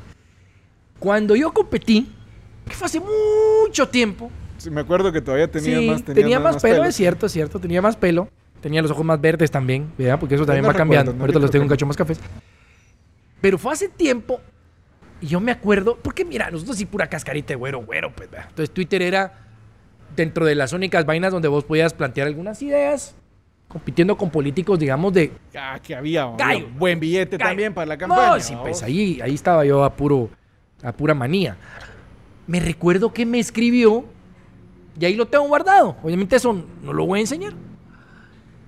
Cuando 0.99 1.37
yo 1.37 1.53
competí, 1.53 2.11
que 2.67 2.75
fue 2.75 2.87
hace 2.87 3.01
mucho 3.01 3.87
tiempo, 3.89 4.31
Sí, 4.57 4.71
me 4.71 4.81
acuerdo 4.81 5.11
que 5.13 5.21
todavía 5.21 5.51
tenía 5.51 5.79
sí, 5.79 5.87
más 5.91 6.05
tenía 6.05 6.39
más, 6.39 6.63
pelo, 6.63 6.77
pelo. 6.77 6.89
es 6.89 6.95
cierto, 6.95 7.27
es 7.27 7.33
cierto, 7.33 7.59
tenía 7.59 7.83
más 7.83 7.97
pelo. 7.97 8.29
Tenía 8.61 8.81
los 8.81 8.93
ojos 8.93 9.05
más 9.05 9.21
verdes 9.21 9.51
también, 9.51 9.93
¿verdad? 9.99 10.21
Porque 10.21 10.37
eso 10.37 10.47
también 10.47 10.63
no 10.63 10.69
va 10.69 10.75
cambiando. 10.75 11.13
no 11.13 11.21
Ahorita 11.21 11.41
los 11.41 11.51
tengo 11.51 11.65
un 11.65 11.69
cacho 11.69 11.85
más 11.85 11.97
cafés. 11.97 12.21
Pero 13.43 13.59
fue 13.59 13.75
hace 13.75 13.89
tiempo 13.91 14.41
y 15.21 15.27
yo 15.27 15.39
me 15.41 15.53
acuerdo, 15.53 15.99
porque 16.03 16.25
mira, 16.25 16.51
nosotros 16.51 16.77
sí 16.79 16.87
pura 16.87 17.07
cascarita 17.09 17.49
de 17.49 17.57
güero, 17.57 17.85
güero, 17.85 18.11
pues, 18.15 18.31
¿verdad? 18.31 18.47
Entonces 18.49 18.73
Twitter 18.75 19.03
era 19.03 19.41
dentro 20.17 20.47
de 20.47 20.55
las 20.55 20.73
únicas 20.73 21.05
vainas 21.05 21.31
donde 21.33 21.49
vos 21.49 21.65
podías 21.65 21.93
plantear 21.93 22.27
algunas 22.27 22.61
ideas, 22.63 23.15
compitiendo 23.69 24.17
con 24.17 24.31
políticos, 24.31 24.79
digamos, 24.79 25.13
de 25.13 25.33
Ah, 25.55 25.79
que 25.83 25.95
había, 25.95 26.25
buen 26.79 26.99
billete 27.01 27.37
Gallo. 27.37 27.49
también 27.51 27.75
para 27.75 27.87
la 27.87 27.99
campaña. 27.99 28.29
No, 28.35 28.41
sí, 28.41 28.55
pues 28.61 28.83
ahí, 28.83 29.21
ahí 29.23 29.35
estaba 29.35 29.65
yo 29.65 29.85
a 29.85 29.95
puro, 29.95 30.29
a 30.83 30.93
pura 30.93 31.15
manía. 31.15 31.57
Me 32.47 32.59
recuerdo 32.61 33.13
que 33.13 33.25
me 33.25 33.39
escribió, 33.39 34.05
y 34.99 35.05
ahí 35.05 35.15
lo 35.15 35.27
tengo 35.27 35.47
guardado. 35.47 35.97
Obviamente 36.03 36.37
eso 36.37 36.65
no 36.83 36.93
lo 36.93 37.07
voy 37.07 37.19
a 37.19 37.23
enseñar. 37.23 37.55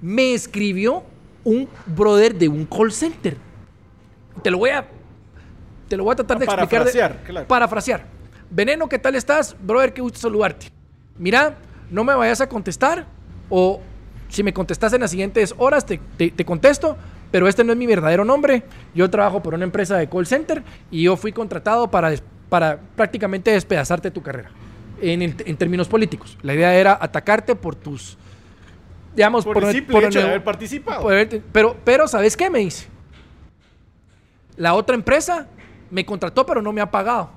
Me 0.00 0.32
escribió 0.34 1.02
un 1.44 1.68
brother 1.86 2.34
de 2.34 2.48
un 2.48 2.64
call 2.64 2.92
center. 2.92 3.36
Te 4.42 4.50
lo 4.50 4.58
voy 4.58 4.70
a, 4.70 4.86
te 5.88 5.96
lo 5.96 6.04
voy 6.04 6.12
a 6.12 6.16
tratar 6.16 6.38
de 6.38 6.44
A 6.44 6.46
explicar. 6.46 6.68
de- 6.70 6.76
parafrasear, 6.92 7.22
claro. 7.24 7.46
Parafrasear. 7.46 8.04
Veneno, 8.50 8.88
¿qué 8.88 8.98
tal 8.98 9.14
estás? 9.14 9.56
Brother, 9.60 9.92
qué 9.92 10.00
gusto 10.02 10.18
saludarte. 10.18 10.66
Mira, 11.18 11.54
no 11.90 12.04
me 12.04 12.14
vayas 12.14 12.40
a 12.40 12.48
contestar 12.48 13.06
o 13.48 13.80
si 14.28 14.42
me 14.42 14.52
contestas 14.52 14.92
en 14.92 15.00
las 15.00 15.10
siguientes 15.10 15.54
horas 15.58 15.86
te, 15.86 16.00
te- 16.16 16.30
te 16.30 16.44
contesto, 16.44 16.96
pero 17.30 17.48
este 17.48 17.64
no 17.64 17.72
es 17.72 17.78
mi 17.78 17.86
verdadero 17.86 18.24
nombre. 18.24 18.64
Yo 18.94 19.08
trabajo 19.10 19.42
por 19.42 19.54
una 19.54 19.64
empresa 19.64 19.96
de 19.96 20.08
call 20.08 20.26
center 20.26 20.62
y 20.90 21.02
yo 21.04 21.16
fui 21.16 21.32
contratado 21.32 21.88
para, 21.90 22.12
para 22.48 22.78
prácticamente 22.96 23.50
despedazarte 23.52 24.10
tu 24.10 24.22
carrera 24.22 24.50
en, 25.00 25.22
el- 25.22 25.34
en 25.46 25.56
términos 25.56 25.88
políticos. 25.88 26.36
La 26.42 26.54
idea 26.54 26.74
era 26.74 26.98
atacarte 27.00 27.54
por 27.54 27.74
tus, 27.76 28.16
digamos, 29.14 29.44
Por 29.44 29.58
el 29.58 29.64
el- 29.64 29.72
simple 29.72 29.92
por 29.94 30.04
hecho 30.04 30.18
de 30.20 30.26
haber 30.26 30.44
participado. 30.44 31.02
por 31.02 31.14
pero, 31.52 31.76
pero, 31.84 32.08
¿sabes 32.08 32.36
qué 32.36 32.50
me 32.50 32.58
dice? 32.60 32.88
La 34.56 34.74
otra 34.74 34.94
empresa 34.94 35.46
me 35.90 36.04
contrató, 36.04 36.46
pero 36.46 36.62
no 36.62 36.72
me 36.72 36.80
ha 36.80 36.90
pagado. 36.90 37.30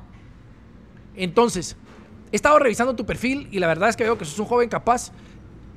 Entonces, 1.15 1.75
he 2.31 2.35
estado 2.35 2.59
revisando 2.59 2.95
tu 2.95 3.05
perfil 3.05 3.47
y 3.51 3.59
la 3.59 3.67
verdad 3.67 3.89
es 3.89 3.95
que 3.95 4.03
veo 4.03 4.17
que 4.17 4.25
sos 4.25 4.37
un 4.39 4.45
joven 4.45 4.69
capaz 4.69 5.11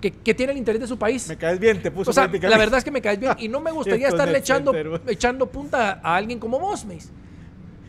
que, 0.01 0.11
que 0.11 0.35
tiene 0.35 0.53
el 0.53 0.59
interés 0.59 0.81
de 0.81 0.87
su 0.87 0.99
país. 0.99 1.29
Me 1.29 1.37
caes 1.37 1.59
bien, 1.59 1.83
te 1.83 1.91
puso 1.91 2.11
O 2.11 2.15
sea, 2.15 2.27
la 2.27 2.59
verdad 2.59 2.79
es 2.79 2.85
que 2.85 2.91
me 2.91 3.03
caes 3.03 3.19
bien 3.19 3.33
y 3.39 3.49
no 3.49 3.61
me 3.61 3.71
gustaría 3.73 4.09
estarle 4.09 4.39
es 4.39 4.45
echando, 4.45 4.73
echando 5.07 5.47
punta 5.47 6.01
a 6.03 6.17
alguien 6.17 6.39
como 6.39 6.59
vos, 6.59 6.85
me 6.85 6.95
dice. 6.95 7.11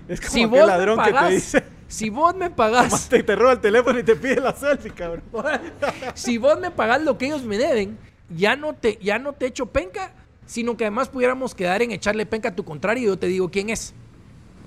Es 0.07 0.19
como 0.19 0.33
Si 0.33 0.45
vos 0.45 0.67
ladrón 0.67 0.97
me 0.97 1.03
que 1.03 1.09
te 1.09 1.13
pagás, 1.13 1.29
dice, 1.31 1.63
si 1.87 2.09
vos 2.09 2.35
me 2.35 2.49
"Tomás, 2.49 2.55
pagás, 2.55 3.09
te, 3.09 3.23
te 3.23 3.35
roba 3.35 3.53
el 3.53 3.59
teléfono 3.59 3.99
y 3.99 4.03
te 4.03 4.15
pide 4.15 4.41
la 4.41 4.53
selfie, 4.53 4.91
cabrón. 4.91 5.23
si 6.13 6.37
vos 6.37 6.59
me 6.59 6.71
pagás 6.71 7.01
lo 7.01 7.17
que 7.17 7.27
ellos 7.27 7.43
me 7.43 7.57
deben, 7.57 7.97
ya 8.29 8.55
no 8.55 8.73
te, 8.73 8.97
ya 9.01 9.19
no 9.19 9.33
te 9.33 9.45
echo 9.45 9.67
penca, 9.67 10.13
sino 10.51 10.75
que 10.75 10.83
además 10.83 11.07
pudiéramos 11.07 11.55
quedar 11.55 11.81
en 11.81 11.91
echarle 11.91 12.25
penca 12.25 12.49
a 12.49 12.55
tu 12.55 12.65
contrario 12.65 13.03
y 13.03 13.05
yo 13.05 13.17
te 13.17 13.27
digo 13.27 13.49
quién 13.49 13.69
es. 13.69 13.93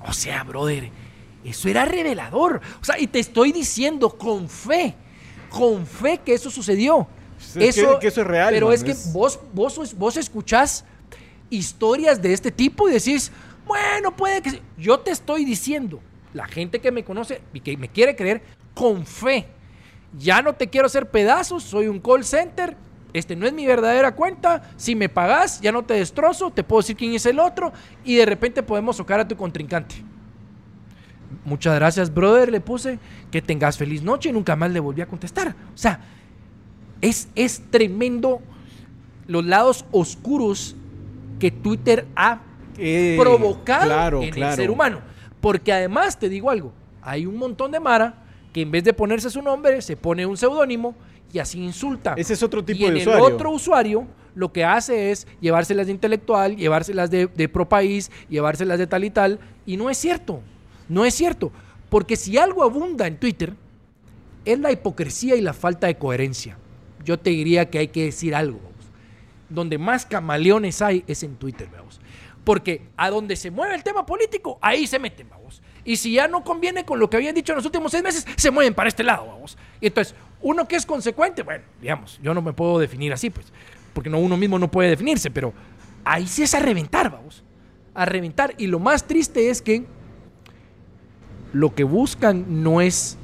O 0.07 0.15
sea, 0.15 0.43
brother, 0.43 0.89
eso 1.45 1.69
era 1.69 1.85
revelador. 1.85 2.63
O 2.81 2.85
sea, 2.87 2.99
y 2.99 3.07
te 3.07 3.19
estoy 3.19 3.53
diciendo 3.53 4.09
con 4.09 4.49
fe, 4.49 4.95
con 5.51 5.87
fe 5.87 6.21
que 6.25 6.33
eso 6.33 6.49
sucedió. 6.51 7.07
Es 7.55 7.75
que- 7.75 7.99
que 8.01 8.07
eso 8.07 8.23
es 8.23 8.27
real, 8.27 8.55
Pero 8.55 8.73
es 8.73 8.83
que 8.83 8.93
es- 8.93 9.13
vos, 9.13 9.39
vos, 9.53 9.95
vos 9.99 10.17
escuchás 10.17 10.87
historias 11.51 12.23
de 12.23 12.33
este 12.33 12.51
tipo 12.51 12.89
y 12.89 12.93
decís, 12.93 13.31
bueno, 13.67 14.17
puede 14.17 14.41
que... 14.41 14.51
se-". 14.53 14.63
Yo 14.79 15.01
te 15.01 15.11
estoy 15.11 15.45
diciendo, 15.45 16.01
la 16.33 16.47
gente 16.47 16.81
que 16.81 16.93
me 16.93 17.05
conoce 17.05 17.43
y 17.53 17.61
que 17.61 17.77
me 17.77 17.89
quiere 17.91 18.17
creer, 18.17 18.41
con 18.73 19.05
fe. 19.05 19.49
Ya 20.19 20.41
no 20.41 20.55
te 20.55 20.69
quiero 20.71 20.87
hacer 20.87 21.11
pedazos, 21.11 21.63
soy 21.63 21.89
un 21.89 22.01
call 22.01 22.25
center. 22.25 22.75
Este 23.15 23.35
no 23.37 23.47
es 23.47 23.53
mi 23.55 23.65
verdadera 23.67 24.15
cuenta. 24.15 24.63
Si 24.77 24.95
me 24.95 25.09
pagas, 25.09 25.61
ya 25.63 25.73
no 25.73 25.85
te 25.85 25.95
destrozo, 25.95 26.51
te 26.51 26.63
puedo 26.65 26.83
decir 26.83 26.97
quién 26.97 27.15
es 27.15 27.25
el 27.25 27.39
otro 27.39 27.73
y 28.05 28.17
de 28.17 28.27
repente 28.27 28.63
podemos 28.63 28.97
tocar 28.99 29.21
a 29.21 29.27
tu 29.27 29.37
contrincante. 29.37 29.95
Muchas 31.45 31.75
gracias, 31.77 32.13
brother, 32.13 32.51
le 32.51 32.61
puse. 32.61 32.99
Que 33.31 33.41
tengas 33.41 33.79
feliz 33.79 34.03
noche 34.03 34.29
y 34.29 34.33
nunca 34.33 34.57
más 34.57 34.71
le 34.71 34.81
volví 34.81 35.01
a 35.01 35.07
contestar. 35.07 35.49
O 35.75 35.79
sea, 35.79 36.01
es, 37.01 37.29
es 37.35 37.63
tremendo 37.71 38.41
los 39.27 39.45
lados 39.45 39.85
oscuros 39.93 40.77
que 41.39 41.51
Twitter 41.51 42.07
ha 42.17 42.41
Eh, 42.79 43.17
provocado 43.21 43.85
claro, 43.87 44.23
en 44.23 44.31
claro. 44.31 44.51
el 44.53 44.57
ser 44.57 44.71
humano. 44.71 45.01
Porque 45.41 45.73
además, 45.73 46.19
te 46.19 46.29
digo 46.29 46.51
algo, 46.51 46.73
hay 47.03 47.27
un 47.27 47.37
montón 47.37 47.71
de 47.71 47.79
Mara 47.79 48.15
que 48.53 48.63
en 48.63 48.71
vez 48.71 48.83
de 48.85 48.93
ponerse 48.93 49.31
su 49.31 49.43
nombre, 49.43 49.83
se 49.83 49.97
pone 49.97 50.25
un 50.27 50.37
seudónimo 50.37 50.95
y 51.35 51.41
así 51.41 51.61
insulta. 51.61 52.15
Ese 52.17 52.35
es 52.35 52.43
otro 52.43 52.65
tipo 52.65 52.83
y 52.83 52.85
en 52.87 52.95
de 52.95 53.03
el 53.03 53.09
usuario. 53.09 53.35
otro 53.35 53.51
usuario 53.51 54.07
lo 54.37 54.53
que 54.53 54.65
hace 54.65 55.11
es 55.11 55.27
llevárselas 55.41 55.87
de 55.87 55.93
intelectual, 55.93 56.57
llevárselas 56.57 57.11
de, 57.11 57.27
de 57.27 57.49
pro 57.49 57.69
país, 57.69 58.11
llevárselas 58.29 58.79
de 58.79 58.87
tal 58.87 59.05
y 59.05 59.11
tal. 59.11 59.41
Y 59.67 59.77
no 59.77 59.91
es 59.91 59.99
cierto. 59.99 60.41
No 60.89 61.05
es 61.05 61.15
cierto. 61.15 61.53
Porque 61.89 62.17
si 62.17 62.39
algo 62.39 62.63
abunda 62.63 63.07
en 63.07 63.19
Twitter, 63.19 63.55
es 64.45 64.59
la 64.59 64.71
hipocresía 64.73 65.37
y 65.37 65.41
la 65.41 65.53
falta 65.53 65.87
de 65.87 65.97
coherencia. 65.97 66.57
Yo 67.05 67.19
te 67.19 67.31
diría 67.31 67.69
que 67.69 67.79
hay 67.79 67.89
que 67.89 68.05
decir 68.05 68.35
algo. 68.35 68.59
vamos. 68.59 68.87
Donde 69.49 69.79
más 69.79 70.07
camaleones 70.07 70.83
hay 70.83 71.05
es 71.07 71.23
en 71.23 71.37
Twitter, 71.37 71.69
vamos. 71.71 72.01
Porque 72.45 72.83
a 72.97 73.11
donde 73.11 73.37
se 73.37 73.51
mueve 73.51 73.75
el 73.75 73.83
tema 73.83 74.07
político, 74.07 74.59
ahí 74.61 74.87
se 74.87 74.99
meten, 74.99 75.29
vamos. 75.29 75.63
Y 75.85 75.97
si 75.97 76.13
ya 76.13 76.29
no 76.29 76.43
conviene 76.43 76.85
con 76.85 76.99
lo 76.99 77.11
que 77.11 77.17
habían 77.17 77.35
dicho 77.35 77.53
en 77.53 77.57
los 77.57 77.67
últimos 77.67 77.93
seis 77.93 78.03
meses, 78.03 78.27
se 78.37 78.51
mueven 78.51 78.75
para 78.75 78.89
este 78.89 79.03
lado, 79.03 79.27
vamos. 79.27 79.59
Y 79.81 79.89
entonces, 79.89 80.15
uno 80.41 80.67
que 80.67 80.77
es 80.77 80.87
consecuente, 80.87 81.43
bueno, 81.43 81.65
digamos, 81.81 82.19
yo 82.23 82.33
no 82.33 82.41
me 82.43 82.53
puedo 82.53 82.79
definir 82.79 83.13
así, 83.13 83.31
pues. 83.31 83.53
porque 83.93 84.11
no 84.11 84.19
uno 84.19 84.37
mismo 84.37 84.59
no 84.59 84.71
puede 84.71 84.91
definirse, 84.91 85.31
pero 85.31 85.53
ahí 86.05 86.27
sí 86.27 86.43
es 86.43 86.55
a 86.55 86.61
reventar, 86.61 87.11
vamos. 87.11 87.45
A 87.95 88.05
reventar. 88.07 88.55
Y 88.59 88.67
lo 88.67 88.79
más 88.79 89.05
triste 89.07 89.51
es 89.51 89.63
que 89.63 89.85
lo 91.53 91.75
que 91.75 91.85
buscan 91.85 92.63
no 92.63 92.81
es 92.81 93.17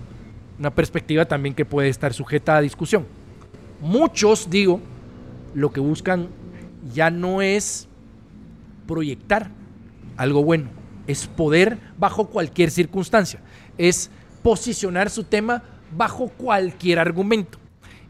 una 0.58 0.70
perspectiva 0.70 1.24
también 1.24 1.54
que 1.54 1.64
puede 1.64 1.88
estar 1.88 2.12
sujeta 2.12 2.56
a 2.56 2.60
discusión. 2.60 3.06
Muchos, 3.80 4.50
digo, 4.50 4.80
lo 5.54 5.72
que 5.72 5.80
buscan 5.80 6.28
ya 6.92 7.10
no 7.10 7.42
es 7.42 7.88
proyectar 8.86 9.50
algo 10.16 10.44
bueno, 10.44 10.68
es 11.10 11.26
poder 11.26 11.78
bajo 11.98 12.26
cualquier 12.26 12.70
circunstancia, 12.70 13.40
es 13.78 14.10
posicionar 14.42 15.10
su 15.10 15.24
tema 15.24 15.62
bajo 15.96 16.28
cualquier 16.28 16.98
argumento. 16.98 17.58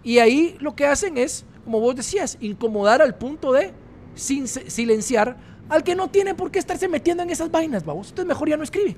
Y 0.03 0.19
ahí 0.19 0.57
lo 0.61 0.75
que 0.75 0.87
hacen 0.87 1.19
es, 1.19 1.45
como 1.65 1.81
vos 1.81 1.97
decías, 1.97 2.39
incomodar 2.41 3.03
al 3.03 3.15
punto 3.15 3.53
de 3.53 3.73
silenciar 4.15 5.37
al 5.69 5.85
que 5.85 5.95
no 5.95 6.09
tiene 6.09 6.35
por 6.35 6.51
qué 6.51 6.59
estarse 6.59 6.89
metiendo 6.89 7.23
en 7.23 7.31
esas 7.31 7.51
vainas, 7.51 7.85
vamos. 7.85 8.09
Entonces 8.09 8.27
mejor 8.27 8.49
ya 8.49 8.57
no 8.57 8.65
escribe. 8.65 8.97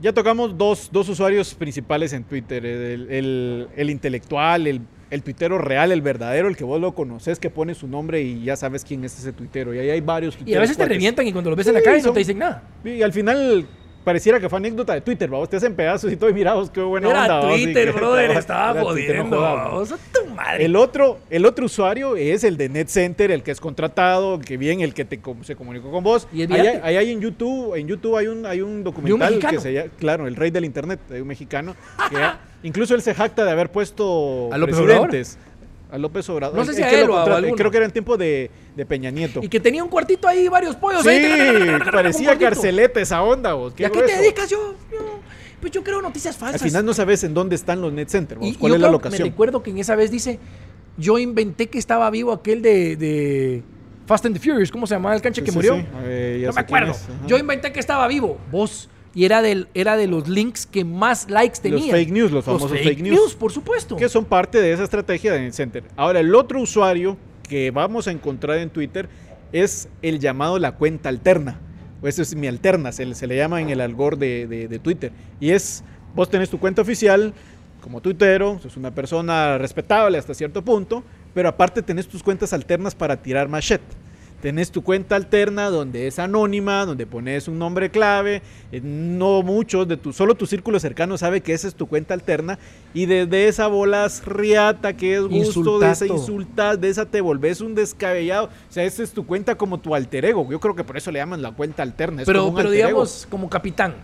Ya 0.00 0.12
tocamos 0.14 0.56
dos, 0.56 0.88
dos 0.90 1.08
usuarios 1.10 1.54
principales 1.54 2.14
en 2.14 2.24
Twitter, 2.24 2.64
el, 2.64 3.68
el, 3.76 3.90
intelectual, 3.90 4.66
el, 4.66 4.80
el, 5.10 5.22
tuitero 5.22 5.58
real, 5.58 5.92
el 5.92 6.00
verdadero, 6.00 6.48
el 6.48 6.56
que 6.56 6.64
vos 6.64 6.80
lo 6.80 6.94
conoces, 6.94 7.38
que 7.38 7.50
pone 7.50 7.74
su 7.74 7.86
nombre 7.86 8.22
y 8.22 8.44
ya 8.44 8.56
sabes 8.56 8.82
quién 8.82 9.04
es 9.04 9.18
ese 9.18 9.32
tuitero. 9.32 9.74
Y 9.74 9.78
ahí 9.78 9.90
hay 9.90 10.00
varios 10.00 10.38
Y 10.44 10.54
a 10.54 10.60
veces 10.60 10.78
te 10.78 10.86
revientan 10.86 11.26
y 11.26 11.32
cuando 11.32 11.50
lo 11.50 11.56
ves 11.56 11.66
en 11.66 11.74
la 11.74 11.82
calle 11.82 12.02
no 12.02 12.12
te 12.12 12.20
dicen 12.20 12.38
nada. 12.38 12.62
Y 12.82 13.02
al 13.02 13.12
final 13.12 13.66
pareciera 14.02 14.40
que 14.40 14.48
fue 14.48 14.58
anécdota 14.58 14.94
de 14.94 15.02
Twitter, 15.02 15.28
vamos, 15.28 15.50
te 15.50 15.56
hacen 15.56 15.74
pedazos 15.74 16.10
y 16.10 16.16
todo 16.16 16.30
y 16.30 16.34
mirados, 16.34 16.70
qué 16.70 16.80
buena 16.80 17.10
era 17.10 17.20
onda. 17.20 17.40
Twitter, 17.48 17.92
brother, 17.94 18.30
estaba 18.30 18.80
jodiendo. 18.80 19.84
Madre. 20.30 20.64
El 20.64 20.76
otro, 20.76 21.18
el 21.30 21.46
otro 21.46 21.66
usuario 21.66 22.16
es 22.16 22.44
el 22.44 22.56
de 22.56 22.68
NetCenter, 22.68 23.30
el 23.30 23.42
que 23.42 23.50
es 23.50 23.60
contratado, 23.60 24.38
que 24.40 24.56
bien, 24.56 24.80
el 24.80 24.94
que 24.94 25.04
te, 25.04 25.20
se 25.42 25.56
comunicó 25.56 25.90
con 25.90 26.04
vos. 26.04 26.28
¿Y 26.32 26.42
ahí, 26.42 26.96
hay 26.96 27.10
en 27.10 27.20
YouTube, 27.20 27.74
en 27.74 27.86
YouTube 27.86 28.16
hay 28.16 28.26
un, 28.26 28.46
hay 28.46 28.60
un 28.60 28.84
documental 28.84 29.38
que 29.38 29.60
se 29.60 29.72
llama, 29.72 29.90
claro, 29.98 30.26
el 30.26 30.36
rey 30.36 30.50
del 30.50 30.64
internet, 30.64 31.00
hay 31.10 31.20
un 31.20 31.28
mexicano, 31.28 31.74
que 32.08 32.16
incluso 32.66 32.94
él 32.94 33.02
se 33.02 33.14
jacta 33.14 33.44
de 33.44 33.50
haber 33.50 33.70
puesto 33.70 34.50
¿A 34.52 34.58
presidentes. 34.58 35.38
A 35.92 35.98
López 35.98 36.28
Obrador. 36.28 36.56
No 36.56 36.64
sé 36.64 36.74
si 36.74 36.82
a 36.82 36.90
él 36.90 37.10
o 37.10 37.18
a 37.18 37.42
Creo 37.56 37.70
que 37.70 37.76
era 37.76 37.86
en 37.86 37.92
tiempo 37.92 38.16
de, 38.16 38.48
de, 38.76 38.86
Peña 38.86 39.10
Nieto. 39.10 39.40
Y 39.42 39.48
que 39.48 39.58
tenía 39.58 39.82
un 39.82 39.90
cuartito 39.90 40.28
ahí, 40.28 40.46
varios 40.48 40.76
pollos. 40.76 41.02
Sí, 41.02 41.08
parecía 41.92 42.38
carceleta 42.38 43.00
esa 43.00 43.22
onda. 43.22 43.54
Vos. 43.54 43.74
¿Y 43.76 43.84
a 43.84 43.90
qué 43.90 44.02
te 44.02 44.16
dedicas 44.16 44.48
yo? 44.48 44.76
Pues 45.60 45.72
yo 45.72 45.84
creo 45.84 46.00
noticias 46.00 46.36
falsas. 46.36 46.62
Al 46.62 46.68
final 46.68 46.84
no 46.84 46.94
sabes 46.94 47.22
en 47.24 47.34
dónde 47.34 47.54
están 47.54 47.80
los 47.80 47.92
net 47.92 48.08
centers, 48.08 48.40
cuál 48.58 48.74
es 48.74 48.80
la 48.80 48.90
locación. 48.90 49.22
Me 49.22 49.30
recuerdo 49.30 49.62
que 49.62 49.70
en 49.70 49.78
esa 49.78 49.94
vez 49.94 50.10
dice, 50.10 50.38
yo 50.96 51.18
inventé 51.18 51.68
que 51.68 51.78
estaba 51.78 52.10
vivo 52.10 52.32
aquel 52.32 52.62
de, 52.62 52.96
de 52.96 53.62
Fast 54.06 54.26
and 54.26 54.38
the 54.38 54.40
Furious, 54.40 54.70
¿cómo 54.70 54.86
se 54.86 54.94
llamaba 54.94 55.14
el 55.14 55.22
canche 55.22 55.42
que 55.42 55.52
murió? 55.52 55.76
no 55.76 56.52
me 56.52 56.60
acuerdo. 56.60 56.94
Yo 57.26 57.38
inventé 57.38 57.72
que 57.72 57.80
estaba 57.80 58.08
vivo. 58.08 58.38
Vos 58.50 58.88
y 59.14 59.24
era, 59.24 59.42
del, 59.42 59.68
era 59.74 59.96
de 59.96 60.06
los 60.06 60.28
links 60.28 60.66
que 60.66 60.84
más 60.84 61.28
likes 61.28 61.58
tenía. 61.60 61.78
Los 61.78 61.90
fake 61.90 62.10
news, 62.10 62.30
los 62.30 62.44
famosos 62.44 62.70
fake, 62.70 63.00
news, 63.00 63.34
por 63.34 63.50
supuesto. 63.50 63.96
Que 63.96 64.08
son 64.08 64.24
parte 64.24 64.60
de 64.60 64.72
esa 64.72 64.84
estrategia 64.84 65.32
de 65.32 65.50
Center. 65.52 65.84
Ahora, 65.96 66.20
el 66.20 66.34
otro 66.34 66.60
usuario 66.60 67.16
que 67.48 67.70
vamos 67.72 68.06
a 68.06 68.12
encontrar 68.12 68.58
en 68.58 68.70
Twitter 68.70 69.08
es 69.52 69.88
el 70.02 70.20
llamado 70.20 70.58
la 70.58 70.76
cuenta 70.76 71.08
alterna. 71.08 71.60
Eso 72.02 72.22
es 72.22 72.34
mi 72.34 72.46
alterna, 72.46 72.92
se, 72.92 73.04
le 73.04 73.36
llama 73.36 73.60
en 73.60 73.70
el 73.70 73.80
algor 73.80 74.16
de, 74.16 74.46
de, 74.46 74.78
Twitter. 74.78 75.12
Y 75.38 75.50
es, 75.50 75.84
vos 76.14 76.30
tenés 76.30 76.48
tu 76.48 76.58
cuenta 76.58 76.82
oficial 76.82 77.34
como 77.80 78.00
tuitero, 78.00 78.58
sos 78.62 78.76
una 78.76 78.90
persona 78.90 79.58
respetable 79.58 80.18
hasta 80.18 80.34
cierto 80.34 80.62
punto, 80.62 81.02
pero 81.34 81.48
aparte 81.48 81.82
tenés 81.82 82.06
tus 82.06 82.22
cuentas 82.22 82.52
alternas 82.52 82.94
para 82.94 83.16
tirar 83.16 83.48
shit. 83.60 83.80
Tenés 84.40 84.70
tu 84.70 84.82
cuenta 84.82 85.16
alterna 85.16 85.68
donde 85.68 86.06
es 86.06 86.18
anónima, 86.18 86.86
donde 86.86 87.06
pones 87.06 87.46
un 87.46 87.58
nombre 87.58 87.90
clave. 87.90 88.40
Eh, 88.72 88.80
no 88.82 89.42
muchos 89.42 89.86
de 89.86 89.98
tu, 89.98 90.14
solo 90.14 90.34
tu 90.34 90.46
círculo 90.46 90.80
cercano 90.80 91.18
sabe 91.18 91.42
que 91.42 91.52
esa 91.52 91.68
es 91.68 91.74
tu 91.74 91.86
cuenta 91.86 92.14
alterna. 92.14 92.58
Y 92.94 93.04
desde 93.04 93.48
esa 93.48 93.66
bolas 93.66 94.24
riata 94.24 94.94
que 94.94 95.16
es 95.16 95.22
gusto, 95.22 95.78
de 95.78 95.90
esa 95.90 96.06
insulta, 96.06 96.76
de 96.76 96.88
esa 96.88 97.04
te 97.04 97.20
volvés 97.20 97.60
un 97.60 97.74
descabellado. 97.74 98.46
O 98.46 98.72
sea, 98.72 98.84
esa 98.84 99.02
es 99.02 99.12
tu 99.12 99.26
cuenta 99.26 99.56
como 99.56 99.78
tu 99.78 99.94
alter 99.94 100.24
ego. 100.24 100.48
Yo 100.50 100.58
creo 100.58 100.74
que 100.74 100.84
por 100.84 100.96
eso 100.96 101.10
le 101.10 101.18
llaman 101.18 101.42
la 101.42 101.52
cuenta 101.52 101.82
alterna. 101.82 102.22
pero, 102.24 102.54
pero 102.54 102.70
digamos, 102.70 103.26
como 103.30 103.50
capitán. 103.50 103.94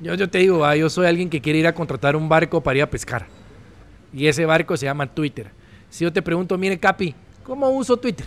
Yo, 0.00 0.14
yo 0.14 0.28
te 0.28 0.38
digo, 0.38 0.64
ah, 0.64 0.74
yo 0.74 0.88
soy 0.88 1.06
alguien 1.06 1.28
que 1.28 1.40
quiere 1.40 1.58
ir 1.58 1.66
a 1.66 1.74
contratar 1.74 2.16
un 2.16 2.28
barco 2.28 2.62
para 2.62 2.78
ir 2.78 2.82
a 2.82 2.90
pescar. 2.90 3.26
Y 4.14 4.26
ese 4.26 4.46
barco 4.46 4.76
se 4.76 4.86
llama 4.86 5.06
Twitter. 5.06 5.50
Si 5.90 6.04
yo 6.04 6.12
te 6.12 6.22
pregunto, 6.22 6.56
mire, 6.56 6.78
Capi, 6.78 7.14
¿cómo 7.44 7.68
uso 7.68 7.96
Twitter? 7.98 8.26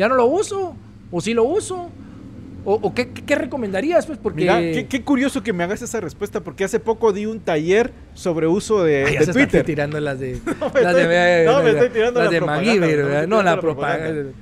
Ya 0.00 0.08
no 0.08 0.14
lo 0.14 0.24
uso, 0.24 0.74
o 1.10 1.20
sí 1.20 1.34
lo 1.34 1.44
uso. 1.44 1.90
¿O, 2.64 2.94
qué, 2.94 3.34
recomendarías? 3.34 4.06
Pues 4.06 4.18
porque... 4.18 4.40
Mira, 4.42 4.60
qué, 4.88 5.02
curioso 5.02 5.42
que 5.42 5.52
me 5.52 5.62
hagas 5.62 5.82
esa 5.82 6.00
respuesta, 6.00 6.40
porque 6.40 6.64
hace 6.64 6.80
poco 6.80 7.12
di 7.12 7.26
un 7.26 7.40
taller 7.40 7.90
sobre 8.14 8.46
uso 8.46 8.82
de, 8.82 9.04
Ay, 9.04 9.18
de 9.18 9.26
Twitter. 9.26 9.64
tirando 9.64 10.00
las 10.00 10.18
de... 10.18 10.40
no, 10.60 10.70
me, 10.72 10.80
las 10.80 10.96
estoy, 10.96 11.06
de, 11.06 11.44
no, 11.44 11.62
me 11.62 11.70
estoy 11.70 11.88
tirando 11.90 12.22
las 12.22 12.30
de 12.30 12.40
MacGyver, 12.40 13.28
no, 13.28 13.42
la 13.42 13.60
propaganda. 13.60 14.32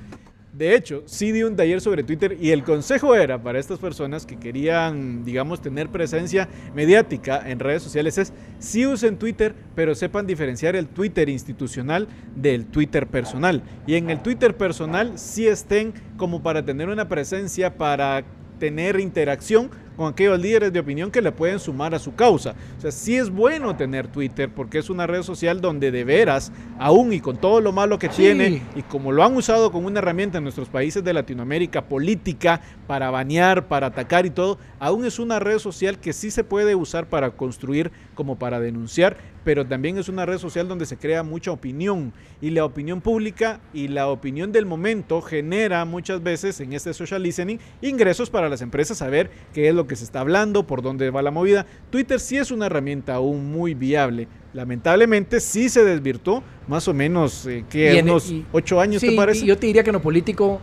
De 0.59 0.75
hecho, 0.75 1.03
sí 1.05 1.31
di 1.31 1.43
un 1.43 1.55
taller 1.55 1.79
sobre 1.79 2.03
Twitter 2.03 2.35
y 2.37 2.51
el 2.51 2.65
consejo 2.65 3.15
era 3.15 3.41
para 3.41 3.59
estas 3.59 3.79
personas 3.79 4.25
que 4.25 4.35
querían, 4.35 5.23
digamos, 5.23 5.61
tener 5.61 5.87
presencia 5.87 6.49
mediática 6.75 7.41
en 7.49 7.59
redes 7.59 7.81
sociales 7.81 8.17
es 8.17 8.33
sí 8.59 8.85
usen 8.85 9.17
Twitter, 9.17 9.55
pero 9.73 9.95
sepan 9.95 10.27
diferenciar 10.27 10.75
el 10.75 10.89
Twitter 10.89 11.29
institucional 11.29 12.09
del 12.35 12.65
Twitter 12.65 13.07
personal. 13.07 13.63
Y 13.87 13.95
en 13.95 14.09
el 14.09 14.21
Twitter 14.21 14.57
personal 14.57 15.17
sí 15.17 15.47
estén 15.47 15.93
como 16.17 16.43
para 16.43 16.65
tener 16.65 16.89
una 16.89 17.07
presencia, 17.07 17.77
para 17.77 18.25
tener 18.59 18.99
interacción 18.99 19.69
con 19.99 20.13
aquellos 20.13 20.39
líderes 20.39 20.71
de 20.71 20.79
opinión 20.79 21.11
que 21.11 21.21
le 21.21 21.33
pueden 21.33 21.59
sumar 21.59 21.93
a 21.93 21.99
su 21.99 22.15
causa. 22.15 22.55
O 22.77 22.81
sea, 22.81 22.89
sí 22.89 23.17
es 23.17 23.29
bueno 23.29 23.75
tener 23.75 24.07
Twitter 24.07 24.49
porque 24.49 24.77
es 24.77 24.89
una 24.89 25.05
red 25.05 25.23
social 25.23 25.59
donde 25.59 25.91
de 25.91 26.05
veras, 26.05 26.53
aún 26.79 27.11
y 27.11 27.19
con 27.19 27.35
todo 27.35 27.59
lo 27.59 27.73
malo 27.73 27.99
que 27.99 28.07
tiene, 28.07 28.61
y 28.77 28.81
como 28.83 29.11
lo 29.11 29.25
han 29.25 29.35
usado 29.35 29.73
como 29.73 29.87
una 29.87 29.99
herramienta 29.99 30.37
en 30.37 30.45
nuestros 30.45 30.69
países 30.69 31.03
de 31.03 31.11
Latinoamérica 31.11 31.81
política 31.83 32.61
para 32.87 33.11
banear, 33.11 33.67
para 33.67 33.87
atacar 33.87 34.25
y 34.25 34.29
todo, 34.29 34.57
aún 34.79 35.03
es 35.03 35.19
una 35.19 35.37
red 35.37 35.59
social 35.59 35.99
que 35.99 36.13
sí 36.13 36.31
se 36.31 36.45
puede 36.45 36.75
usar 36.75 37.09
para 37.09 37.31
construir 37.31 37.91
como 38.15 38.39
para 38.39 38.61
denunciar, 38.61 39.17
pero 39.43 39.65
también 39.65 39.97
es 39.97 40.09
una 40.09 40.25
red 40.25 40.37
social 40.37 40.67
donde 40.67 40.85
se 40.85 40.97
crea 40.97 41.23
mucha 41.23 41.51
opinión 41.51 42.13
y 42.41 42.51
la 42.51 42.65
opinión 42.65 43.01
pública 43.01 43.59
y 43.73 43.87
la 43.87 44.07
opinión 44.07 44.51
del 44.51 44.65
momento 44.65 45.21
genera 45.21 45.83
muchas 45.85 46.21
veces 46.23 46.59
en 46.59 46.73
este 46.73 46.93
social 46.93 47.23
listening 47.23 47.59
ingresos 47.81 48.29
para 48.29 48.49
las 48.49 48.61
empresas 48.61 49.01
a 49.01 49.07
ver 49.07 49.29
qué 49.53 49.67
es 49.67 49.75
lo 49.75 49.87
que 49.87 49.88
se 49.95 50.03
está 50.03 50.19
hablando, 50.21 50.65
por 50.65 50.81
dónde 50.81 51.09
va 51.09 51.21
la 51.21 51.31
movida. 51.31 51.65
Twitter 51.89 52.19
sí 52.19 52.37
es 52.37 52.51
una 52.51 52.65
herramienta 52.67 53.15
aún 53.15 53.51
muy 53.51 53.73
viable. 53.73 54.27
Lamentablemente 54.53 55.39
sí 55.39 55.69
se 55.69 55.83
desvirtuó, 55.83 56.43
más 56.67 56.87
o 56.87 56.93
menos 56.93 57.45
eh, 57.45 57.65
que 57.69 58.01
unos 58.01 58.33
ocho 58.51 58.79
años, 58.79 59.01
¿te 59.01 59.15
parece? 59.15 59.45
yo 59.45 59.57
te 59.57 59.67
diría 59.67 59.83
que 59.83 59.89
en 59.89 59.95
lo 59.95 60.01
político 60.01 60.59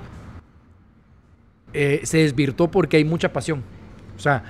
eh, 1.73 2.01
se 2.05 2.19
desvirtuó 2.19 2.71
porque 2.71 2.97
hay 2.97 3.05
mucha 3.05 3.33
pasión. 3.33 3.63
O 4.17 4.21
sea, 4.21 4.45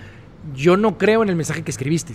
yo 0.55 0.77
no 0.77 0.97
creo 0.97 1.23
en 1.23 1.29
el 1.29 1.37
mensaje 1.37 1.63
que 1.63 1.71
escribiste 1.71 2.15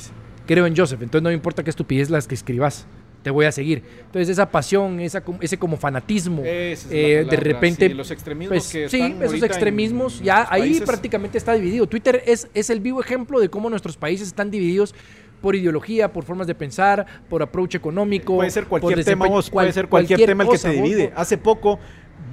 creo 0.51 0.65
en 0.65 0.75
Joseph, 0.75 1.01
entonces 1.01 1.23
no 1.23 1.29
me 1.29 1.35
importa 1.35 1.63
qué 1.63 1.69
estupidez 1.69 2.09
las 2.09 2.27
que 2.27 2.35
escribas, 2.35 2.85
te 3.21 3.29
voy 3.29 3.45
a 3.45 3.51
seguir. 3.51 3.83
Entonces 4.05 4.29
esa 4.29 4.49
pasión, 4.49 4.99
esa, 4.99 5.23
ese 5.41 5.57
como 5.57 5.77
fanatismo, 5.77 6.41
eh, 6.45 7.25
de 7.29 7.37
repente... 7.37 7.89
los 7.89 8.11
extremismos 8.11 8.57
pues, 8.57 8.71
que 8.71 8.89
Sí, 8.89 9.15
esos 9.21 9.43
extremismos, 9.43 10.21
ya 10.21 10.47
ahí 10.49 10.81
prácticamente 10.81 11.37
está 11.37 11.53
dividido. 11.53 11.87
Twitter 11.87 12.23
es, 12.25 12.47
es 12.53 12.69
el 12.69 12.79
vivo 12.79 13.01
ejemplo 13.01 13.39
de 13.39 13.49
cómo 13.49 13.69
nuestros 13.69 13.97
países 13.97 14.27
están 14.27 14.51
divididos 14.51 14.95
por 15.41 15.55
ideología, 15.55 16.13
por 16.13 16.23
formas 16.23 16.47
de 16.47 16.55
pensar, 16.55 17.05
por 17.29 17.41
approach 17.41 17.75
económico. 17.75 18.35
Puede 18.35 18.51
ser 18.51 18.67
cualquier 18.67 19.03
tema, 19.03 19.25
puede 19.51 19.73
ser 19.73 19.87
cualquier, 19.87 20.25
tema 20.25 20.43
el 20.43 20.49
que 20.49 20.57
te 20.57 20.69
divide. 20.69 21.11
Hace 21.15 21.37
poco 21.37 21.79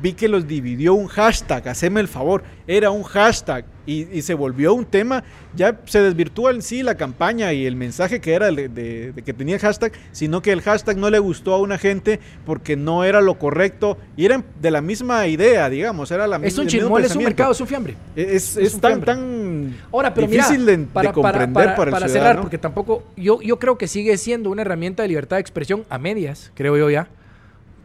vi 0.01 0.13
que 0.13 0.29
los 0.29 0.47
dividió 0.47 0.95
un 0.95 1.07
hashtag, 1.07 1.69
haceme 1.69 2.01
el 2.01 2.09
favor, 2.09 2.43
era 2.67 2.91
un 2.91 3.03
hashtag 3.03 3.65
y, 3.87 4.21
se 4.21 4.35
volvió 4.35 4.75
un 4.75 4.85
tema, 4.85 5.25
ya 5.57 5.81
se 5.87 6.03
desvirtuó 6.03 6.51
en 6.51 6.61
sí 6.61 6.83
la 6.83 6.97
campaña 6.97 7.55
y 7.55 7.65
el 7.65 7.75
mensaje 7.75 8.21
que 8.21 8.35
era 8.35 8.51
de, 8.51 9.15
que 9.25 9.33
tenía 9.33 9.55
el 9.55 9.61
hashtag, 9.63 9.93
sino 10.13 10.43
que 10.43 10.53
el 10.53 10.61
hashtag 10.61 10.99
no 10.99 11.09
le 11.09 11.19
gustó 11.19 11.55
a 11.55 11.59
una 11.59 11.79
gente 11.79 12.21
porque 12.45 12.77
no 12.77 13.05
era 13.05 13.23
lo 13.23 13.39
correcto 13.39 13.97
y 14.15 14.27
eran 14.27 14.45
de 14.61 14.71
la 14.71 14.83
misma 14.83 15.27
idea, 15.27 15.71
digamos, 15.71 16.11
era 16.11 16.27
la 16.27 16.39
misma. 16.39 16.49
Es 16.49 16.59
un 16.59 16.67
chismol, 16.67 17.03
es 17.03 17.17
un 17.17 17.25
mercado, 17.25 17.53
es 17.53 17.61
un 17.63 17.67
fiambre. 17.67 17.97
Es, 18.15 18.59
tan, 18.79 19.01
tan 19.01 19.75
Ahora, 19.91 20.13
pero 20.13 20.27
difícil 20.27 20.67
de, 20.67 20.79
para, 20.79 21.13
comprender 21.13 21.75
para, 21.75 21.91
para, 21.91 22.09
cerrar, 22.09 22.41
porque 22.43 22.59
tampoco, 22.59 23.05
yo, 23.17 23.41
yo 23.41 23.59
creo 23.59 23.79
que 23.79 23.89
sigue 23.89 24.19
siendo 24.19 24.51
una 24.51 24.63
herramienta 24.63 25.03
de 25.03 25.09
libertad 25.09 25.37
de 25.37 25.41
expresión 25.41 25.85
a 25.89 25.97
medias, 25.97 26.53
creo 26.55 26.77
yo 26.77 26.91
ya 26.91 27.09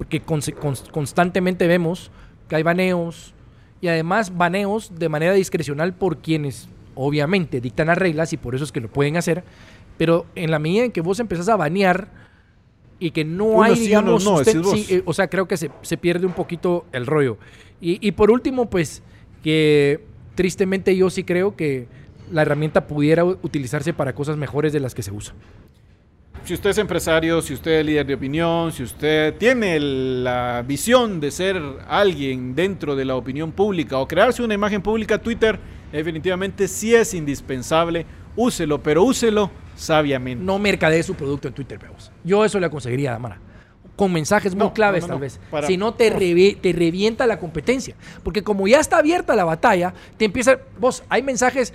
porque 0.03 0.21
constantemente 0.91 1.67
vemos 1.67 2.11
que 2.47 2.55
hay 2.57 2.63
baneos 2.63 3.33
y 3.81 3.87
además 3.87 4.35
baneos 4.37 4.91
de 4.97 5.09
manera 5.09 5.33
discrecional 5.33 5.93
por 5.93 6.17
quienes 6.17 6.67
obviamente 6.95 7.61
dictan 7.61 7.87
las 7.87 7.97
reglas 7.97 8.33
y 8.33 8.37
por 8.37 8.53
eso 8.55 8.63
es 8.63 8.71
que 8.71 8.79
lo 8.81 8.89
pueden 8.89 9.17
hacer, 9.17 9.43
pero 9.97 10.25
en 10.35 10.51
la 10.51 10.59
medida 10.59 10.83
en 10.85 10.91
que 10.91 11.01
vos 11.01 11.19
empezás 11.19 11.49
a 11.49 11.55
banear 11.55 12.07
y 12.99 13.11
que 13.11 13.25
no 13.25 13.63
hay, 13.63 13.75
sí, 13.75 13.81
digamos, 13.87 14.23
no, 14.23 14.35
usted- 14.35 14.51
sí, 14.75 14.85
eh, 14.95 15.03
o 15.05 15.13
sea, 15.13 15.27
creo 15.27 15.47
que 15.47 15.57
se, 15.57 15.71
se 15.81 15.97
pierde 15.97 16.25
un 16.25 16.33
poquito 16.33 16.85
el 16.91 17.05
rollo. 17.05 17.37
Y, 17.81 18.05
y 18.05 18.11
por 18.13 18.31
último, 18.31 18.69
pues, 18.69 19.01
que 19.43 20.03
tristemente 20.35 20.95
yo 20.95 21.09
sí 21.09 21.23
creo 21.23 21.55
que 21.55 21.87
la 22.31 22.43
herramienta 22.43 22.87
pudiera 22.87 23.25
utilizarse 23.25 23.93
para 23.93 24.13
cosas 24.13 24.37
mejores 24.37 24.71
de 24.71 24.79
las 24.79 24.95
que 24.95 25.03
se 25.03 25.11
usa. 25.11 25.33
Si 26.45 26.53
usted 26.53 26.71
es 26.71 26.77
empresario, 26.77 27.41
si 27.41 27.53
usted 27.53 27.79
es 27.79 27.85
líder 27.85 28.05
de 28.05 28.13
opinión, 28.15 28.71
si 28.73 28.83
usted 28.83 29.33
tiene 29.35 29.79
la 29.79 30.61
visión 30.67 31.21
de 31.21 31.31
ser 31.31 31.61
alguien 31.87 32.53
dentro 32.53 32.97
de 32.97 33.05
la 33.05 33.15
opinión 33.15 33.53
pública 33.53 33.97
o 33.97 34.07
crearse 34.07 34.43
una 34.43 34.53
imagen 34.53 34.81
pública, 34.81 35.17
Twitter 35.17 35.57
definitivamente 35.91 36.67
sí 36.67 36.93
es 36.93 37.13
indispensable. 37.13 38.05
Úselo, 38.35 38.81
pero 38.83 39.03
úselo 39.03 39.51
sabiamente. 39.75 40.43
No 40.43 40.59
mercadee 40.59 41.01
su 41.03 41.13
producto 41.15 41.47
en 41.47 41.53
Twitter, 41.53 41.79
veamos. 41.79 42.11
Yo 42.25 42.43
eso 42.43 42.59
le 42.59 42.65
aconsejaría 42.65 43.11
a 43.11 43.13
Damara. 43.13 43.39
Con 43.95 44.11
mensajes 44.11 44.53
muy 44.55 44.65
No, 44.65 44.73
claves, 44.73 45.03
no, 45.03 45.07
no, 45.09 45.13
tal 45.13 45.21
vez. 45.21 45.39
Para- 45.51 45.67
si 45.67 45.77
no, 45.77 45.93
te, 45.93 46.11
revi- 46.11 46.59
te 46.59 46.73
revienta 46.73 47.25
la 47.27 47.39
competencia. 47.39 47.95
Porque 48.23 48.41
como 48.43 48.67
ya 48.67 48.79
está 48.79 48.97
abierta 48.97 49.35
la 49.35 49.45
batalla, 49.45 49.93
te 50.17 50.25
empieza. 50.25 50.57
Vos, 50.79 51.03
hay 51.09 51.21
mensajes 51.21 51.73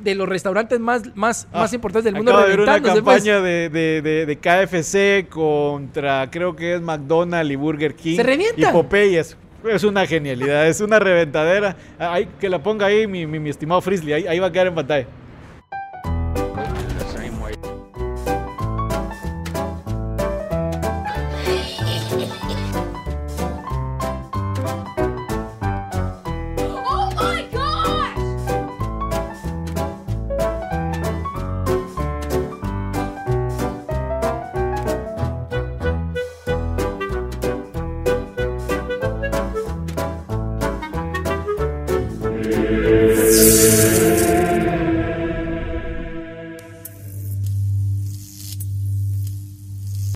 de 0.00 0.14
los 0.14 0.28
restaurantes 0.28 0.78
más, 0.80 1.02
más, 1.16 1.48
Ah, 1.52 1.60
más 1.60 1.72
importantes 1.72 2.04
del 2.04 2.14
mundo 2.14 2.30
Acabo 2.32 2.46
de 2.48 2.54
una 2.54 2.64
reventándose, 2.64 3.02
pues. 3.02 3.16
campaña 3.24 3.40
de, 3.40 3.68
de- 3.68 4.02
de- 4.02 4.26
de 4.26 4.36
KFC 4.36 5.28
contra, 5.28 6.30
creo 6.30 6.54
que 6.54 6.74
es 6.74 6.80
McDonald's 6.80 7.52
y 7.52 7.56
Burger 7.56 7.94
King. 7.94 8.16
Se 8.16 8.22
revientan. 8.22 8.70
Y 8.70 8.72
Popeyes. 8.72 9.36
Es 9.68 9.82
una 9.82 10.06
genialidad, 10.06 10.68
es 10.68 10.80
una 10.80 10.98
reventadera. 11.00 11.76
Que 12.40 12.48
la 12.48 12.62
ponga 12.62 12.86
ahí 12.86 13.06
mi, 13.08 13.26
mi- 13.26 13.40
mi 13.40 13.50
estimado 13.50 13.80
Frisley, 13.80 14.12
ahí, 14.12 14.26
ahí 14.28 14.38
va 14.38 14.46
a 14.46 14.52
quedar 14.52 14.68
en 14.68 14.74
pantalla. 14.76 15.06